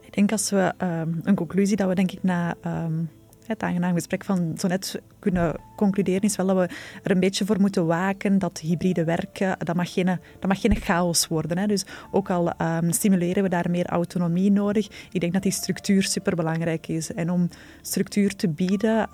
Ik 0.00 0.14
denk 0.14 0.32
als 0.32 0.50
we 0.50 0.72
um, 0.82 1.20
een 1.22 1.34
conclusie 1.34 1.76
dat 1.76 1.88
we 1.88 1.94
denk 1.94 2.12
ik 2.12 2.22
na 2.22 2.54
um, 2.66 3.10
het 3.50 3.62
aangenaam 3.62 3.94
gesprek 3.94 4.24
van 4.24 4.54
zo 4.58 4.68
net 4.68 5.02
kunnen 5.18 5.56
concluderen 5.76 6.20
is 6.20 6.36
wel 6.36 6.46
dat 6.46 6.56
we 6.56 6.74
er 7.02 7.10
een 7.10 7.20
beetje 7.20 7.44
voor 7.44 7.60
moeten 7.60 7.86
waken 7.86 8.38
dat 8.38 8.58
hybride 8.58 9.04
werken, 9.04 9.56
dat 9.58 9.76
mag 9.76 9.92
geen, 9.92 10.06
dat 10.38 10.48
mag 10.48 10.60
geen 10.60 10.76
chaos 10.76 11.28
worden. 11.28 11.58
Hè. 11.58 11.66
Dus 11.66 11.84
ook 12.10 12.30
al 12.30 12.52
um, 12.62 12.92
stimuleren 12.92 13.42
we 13.42 13.48
daar 13.48 13.70
meer 13.70 13.86
autonomie 13.86 14.50
nodig, 14.50 15.08
ik 15.12 15.20
denk 15.20 15.32
dat 15.32 15.42
die 15.42 15.52
structuur 15.52 16.02
superbelangrijk 16.02 16.88
is. 16.88 17.12
En 17.14 17.30
om 17.30 17.48
structuur 17.82 18.36
te 18.36 18.48
bieden, 18.48 19.08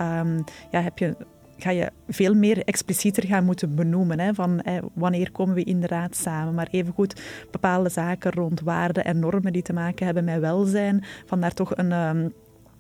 ja, 0.71 0.81
heb 0.81 0.99
je 0.99 1.17
ga 1.59 1.71
je 1.71 1.91
veel 2.09 2.35
meer 2.35 2.65
explicieter 2.65 3.27
gaan 3.27 3.45
moeten 3.45 3.75
benoemen. 3.75 4.21
Hè, 4.21 4.35
van 4.35 4.61
hè, 4.63 4.79
wanneer 4.95 5.31
komen 5.31 5.55
we 5.55 5.65
inderdaad 5.65 6.17
samen. 6.17 6.55
Maar 6.55 6.69
evengoed 6.71 7.21
bepaalde 7.51 7.89
zaken 7.89 8.33
rond 8.33 8.61
waarden 8.61 9.05
en 9.05 9.19
normen 9.19 9.53
die 9.53 9.63
te 9.63 9.73
maken 9.73 10.07
hebben 10.07 10.25
met 10.25 10.41
welzijn. 10.41 11.05
Van 11.27 11.41
daar 11.41 11.55
toch 11.55 11.77
een... 11.77 11.93
Um, 11.93 12.33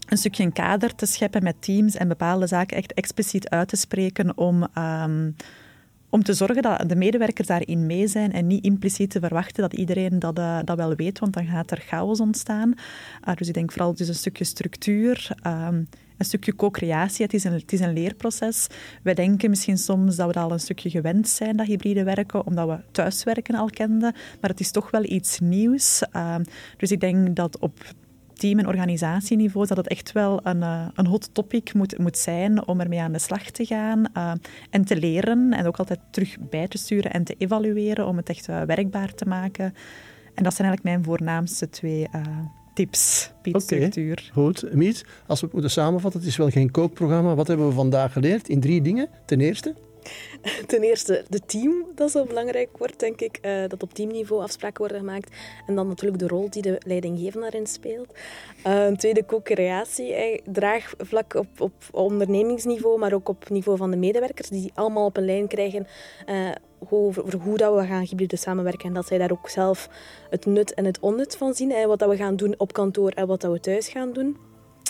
een 0.06 0.16
stukje 0.16 0.42
een 0.42 0.52
kader 0.52 0.94
te 0.94 1.06
scheppen 1.06 1.42
met 1.42 1.62
teams 1.62 1.96
en 1.96 2.08
bepaalde 2.08 2.46
zaken 2.46 2.76
echt 2.76 2.94
expliciet 2.94 3.48
uit 3.48 3.68
te 3.68 3.76
spreken 3.76 4.38
om, 4.38 4.66
um, 4.78 5.36
om 6.08 6.22
te 6.22 6.34
zorgen 6.34 6.62
dat 6.62 6.88
de 6.88 6.96
medewerkers 6.96 7.48
daarin 7.48 7.86
mee 7.86 8.06
zijn 8.06 8.32
en 8.32 8.46
niet 8.46 8.64
impliciet 8.64 9.10
te 9.10 9.20
verwachten 9.20 9.62
dat 9.62 9.72
iedereen 9.72 10.18
dat, 10.18 10.38
uh, 10.38 10.58
dat 10.64 10.76
wel 10.76 10.94
weet, 10.94 11.18
want 11.18 11.32
dan 11.32 11.46
gaat 11.46 11.70
er 11.70 11.82
chaos 11.86 12.20
ontstaan. 12.20 12.74
Uh, 13.28 13.34
dus 13.34 13.48
ik 13.48 13.54
denk 13.54 13.72
vooral 13.72 13.94
dus 13.94 14.08
een 14.08 14.14
stukje 14.14 14.44
structuur. 14.44 15.30
Um, 15.46 15.88
een 16.16 16.24
stukje 16.24 16.56
co-creatie. 16.56 17.24
Het, 17.24 17.34
is 17.34 17.44
een, 17.44 17.52
het 17.52 17.72
is 17.72 17.80
een 17.80 17.92
leerproces. 17.92 18.66
Wij 19.02 19.14
denken 19.14 19.50
misschien 19.50 19.78
soms 19.78 20.16
dat 20.16 20.34
we 20.34 20.40
al 20.40 20.52
een 20.52 20.60
stukje 20.60 20.90
gewend 20.90 21.28
zijn, 21.28 21.56
dat 21.56 21.66
hybride 21.66 22.04
werken, 22.04 22.46
omdat 22.46 22.68
we 22.68 22.78
thuiswerken 22.90 23.54
al 23.54 23.70
kenden. 23.70 24.14
Maar 24.40 24.50
het 24.50 24.60
is 24.60 24.70
toch 24.70 24.90
wel 24.90 25.04
iets 25.04 25.40
nieuws. 25.40 26.02
Uh, 26.12 26.36
dus 26.76 26.90
ik 26.90 27.00
denk 27.00 27.36
dat 27.36 27.58
op 27.58 27.78
team- 28.38 28.58
en 28.58 28.66
organisatieniveau 28.66 29.66
dat 29.66 29.76
het 29.76 29.88
echt 29.88 30.12
wel 30.12 30.40
een, 30.42 30.60
uh, 30.60 30.86
een 30.94 31.06
hot 31.06 31.34
topic 31.34 31.74
moet, 31.74 31.98
moet 31.98 32.18
zijn 32.18 32.66
om 32.66 32.80
ermee 32.80 33.00
aan 33.00 33.12
de 33.12 33.18
slag 33.18 33.50
te 33.50 33.64
gaan 33.64 34.06
uh, 34.16 34.32
en 34.70 34.84
te 34.84 34.96
leren 34.96 35.52
en 35.52 35.66
ook 35.66 35.76
altijd 35.76 36.00
terug 36.10 36.36
bij 36.50 36.68
te 36.68 36.78
sturen 36.78 37.12
en 37.12 37.24
te 37.24 37.34
evalueren 37.38 38.06
om 38.06 38.16
het 38.16 38.28
echt 38.28 38.48
uh, 38.48 38.62
werkbaar 38.62 39.14
te 39.14 39.26
maken. 39.26 39.64
En 40.34 40.44
dat 40.44 40.54
zijn 40.54 40.68
eigenlijk 40.68 40.82
mijn 40.82 41.04
voornaamste 41.04 41.68
twee 41.68 42.08
tips, 42.74 43.30
Piet 43.42 43.54
okay. 43.54 44.16
Goed, 44.32 44.74
Miet, 44.74 45.04
als 45.26 45.40
we 45.40 45.44
het 45.44 45.54
moeten 45.54 45.70
samenvatten, 45.70 46.20
het 46.20 46.28
is 46.28 46.36
wel 46.36 46.50
geen 46.50 46.70
kookprogramma. 46.70 47.34
Wat 47.34 47.46
hebben 47.46 47.66
we 47.66 47.72
vandaag 47.72 48.12
geleerd 48.12 48.48
in 48.48 48.60
drie 48.60 48.82
dingen? 48.82 49.08
Ten 49.26 49.40
eerste? 49.40 49.74
Ten 50.66 50.82
eerste 50.82 51.24
de 51.28 51.40
team, 51.46 51.84
dat 51.94 52.10
zo 52.10 52.24
belangrijk 52.24 52.78
wordt, 52.78 53.00
denk 53.00 53.20
ik. 53.20 53.38
Uh, 53.42 53.68
dat 53.68 53.82
op 53.82 53.94
teamniveau 53.94 54.42
afspraken 54.42 54.78
worden 54.78 54.98
gemaakt. 54.98 55.36
En 55.66 55.74
dan 55.74 55.88
natuurlijk 55.88 56.22
de 56.22 56.28
rol 56.28 56.50
die 56.50 56.62
de 56.62 56.80
leidinggevende 56.86 57.40
daarin 57.40 57.66
speelt. 57.66 58.12
Uh, 58.66 58.86
tweede, 58.86 59.24
co-creatie. 59.24 60.14
Eh, 60.14 60.40
draagvlak 60.44 61.34
op, 61.34 61.60
op 61.60 61.72
ondernemingsniveau, 61.90 62.98
maar 62.98 63.12
ook 63.12 63.28
op 63.28 63.48
niveau 63.48 63.78
van 63.78 63.90
de 63.90 63.96
medewerkers. 63.96 64.48
Die 64.48 64.70
allemaal 64.74 65.06
op 65.06 65.16
een 65.16 65.24
lijn 65.24 65.48
krijgen 65.48 65.86
over 66.90 67.36
hoe 67.36 67.56
dat 67.56 67.74
we 67.74 67.86
gaan 67.86 68.02
hybride 68.02 68.36
samenwerken. 68.36 68.88
En 68.88 68.94
dat 68.94 69.06
zij 69.06 69.18
daar 69.18 69.32
ook 69.32 69.48
zelf 69.48 69.88
het 70.30 70.46
nut 70.46 70.74
en 70.74 70.84
het 70.84 71.00
onnut 71.00 71.36
van 71.36 71.54
zien. 71.54 71.70
Hè, 71.70 71.86
wat 71.86 71.98
dat 71.98 72.08
we 72.08 72.16
gaan 72.16 72.36
doen 72.36 72.54
op 72.58 72.72
kantoor 72.72 73.10
en 73.10 73.26
wat 73.26 73.40
dat 73.40 73.52
we 73.52 73.60
thuis 73.60 73.88
gaan 73.88 74.12
doen. 74.12 74.36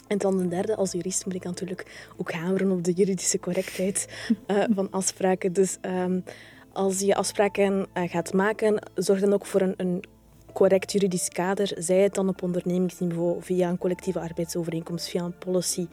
En 0.07 0.19
dan 0.19 0.39
de 0.39 0.49
derde, 0.49 0.77
als 0.77 0.93
jurist 0.93 1.25
moet 1.25 1.35
ik 1.35 1.45
natuurlijk 1.45 2.11
ook 2.17 2.33
hameren 2.33 2.71
op 2.71 2.85
de 2.85 2.93
juridische 2.93 3.39
correctheid 3.39 4.09
uh, 4.47 4.65
van 4.77 4.91
afspraken. 4.91 5.53
Dus 5.53 5.79
um, 5.83 6.25
als 6.73 7.01
je 7.01 7.15
afspraken 7.15 7.87
uh, 7.95 8.11
gaat 8.11 8.33
maken, 8.33 8.91
zorg 8.95 9.21
dan 9.21 9.33
ook 9.33 9.47
voor 9.47 9.61
een, 9.61 9.75
een, 9.77 10.05
correct 10.53 10.93
juridisch 10.93 11.29
kader. 11.29 11.73
Zij 11.79 12.03
het 12.03 12.15
dan 12.15 12.29
op 12.29 12.43
ondernemingsniveau 12.43 13.43
via 13.43 13.69
een 13.69 13.79
collectieve 13.79 14.21
arbeidsovereenkomst, 14.21 15.09
via 15.09 15.25
een 15.25 15.39
policy 15.39 15.87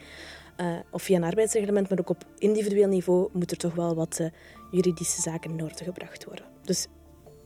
uh, 0.57 0.67
of 0.91 1.01
via 1.01 1.17
een 1.17 1.23
arbeidsreglement. 1.23 1.89
Maar 1.89 1.99
ook 1.99 2.09
op 2.09 2.25
individueel 2.37 2.87
niveau 2.87 3.29
moet 3.33 3.51
er 3.51 3.57
toch 3.57 3.75
wel 3.75 3.95
wat 3.95 4.29
juridische 4.71 5.21
zaken 5.21 5.51
in 5.51 5.63
orde 5.63 5.83
gebracht 5.83 6.25
worden. 6.25 6.45
Dus 6.61 6.87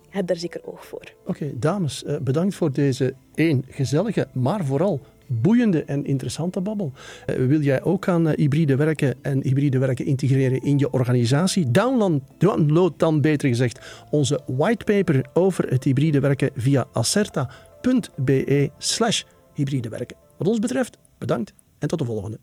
heb 0.10 0.28
daar 0.28 0.38
zeker 0.38 0.62
oog 0.66 0.86
voor. 0.86 1.14
Oké, 1.22 1.30
okay, 1.30 1.54
dames, 1.56 2.04
bedankt 2.22 2.56
voor 2.56 2.72
deze 2.72 3.14
één 3.34 3.66
gezellige, 3.70 4.28
maar 4.34 4.66
vooral 4.66 5.02
boeiende 5.28 5.84
en 5.84 6.06
interessante 6.06 6.62
babbel. 6.62 6.92
Uh, 7.26 7.48
wil 7.48 7.62
jij 7.62 7.84
ook 7.84 8.08
aan 8.08 8.28
uh, 8.28 8.34
hybride 8.36 8.76
werken 8.76 9.16
en 9.22 9.44
hybride 9.44 9.78
werken 9.78 10.06
integreren 10.06 10.62
in 10.62 10.78
je 10.78 10.92
organisatie? 10.92 11.72
Download, 11.72 12.22
download 12.38 12.94
dan 13.00 13.22
beter 13.22 13.50
gezegd 13.50 14.06
onze 14.10 14.40
whitepaper 14.46 15.26
over 15.34 15.70
het 15.70 15.84
hybride 15.84 16.20
werken 16.20 16.50
via 16.56 16.88
acerta.be 16.94 18.72
slash 18.78 19.24
hybride 19.54 19.90
werken. 19.90 20.18
Wat 20.38 20.48
ons 20.48 20.60
betreft, 20.60 20.98
bedankt 21.18 21.54
en 21.80 21.88
tot 21.88 22.00
de 22.00 22.06
volgende. 22.06 22.40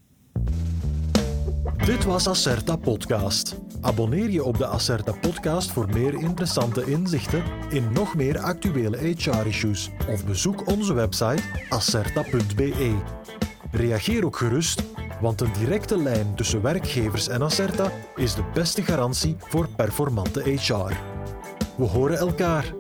Dit 1.87 2.05
was 2.05 2.29
Acerta 2.29 2.77
Podcast. 2.77 3.64
Abonneer 3.85 4.31
je 4.31 4.45
op 4.45 4.59
de 4.59 4.67
Acerta 4.67 5.13
Podcast 5.13 5.73
voor 5.73 5.89
meer 5.93 6.15
interessante 6.15 6.85
inzichten 6.85 7.43
in 7.71 7.93
nog 7.93 8.15
meer 8.15 8.39
actuele 8.39 8.97
HR-issues 8.97 9.91
of 10.09 10.25
bezoek 10.25 10.67
onze 10.67 10.93
website 10.93 11.43
acerta.be. 11.69 12.95
Reageer 13.71 14.25
ook 14.25 14.37
gerust, 14.37 14.83
want 15.21 15.41
een 15.41 15.53
directe 15.59 15.99
lijn 15.99 16.35
tussen 16.35 16.63
werkgevers 16.63 17.29
en 17.29 17.43
Acerta 17.43 17.93
is 18.17 18.35
de 18.35 18.45
beste 18.55 18.83
garantie 18.83 19.37
voor 19.39 19.69
performante 19.77 20.41
HR. 20.41 20.93
We 21.77 21.85
horen 21.85 22.19
elkaar. 22.19 22.75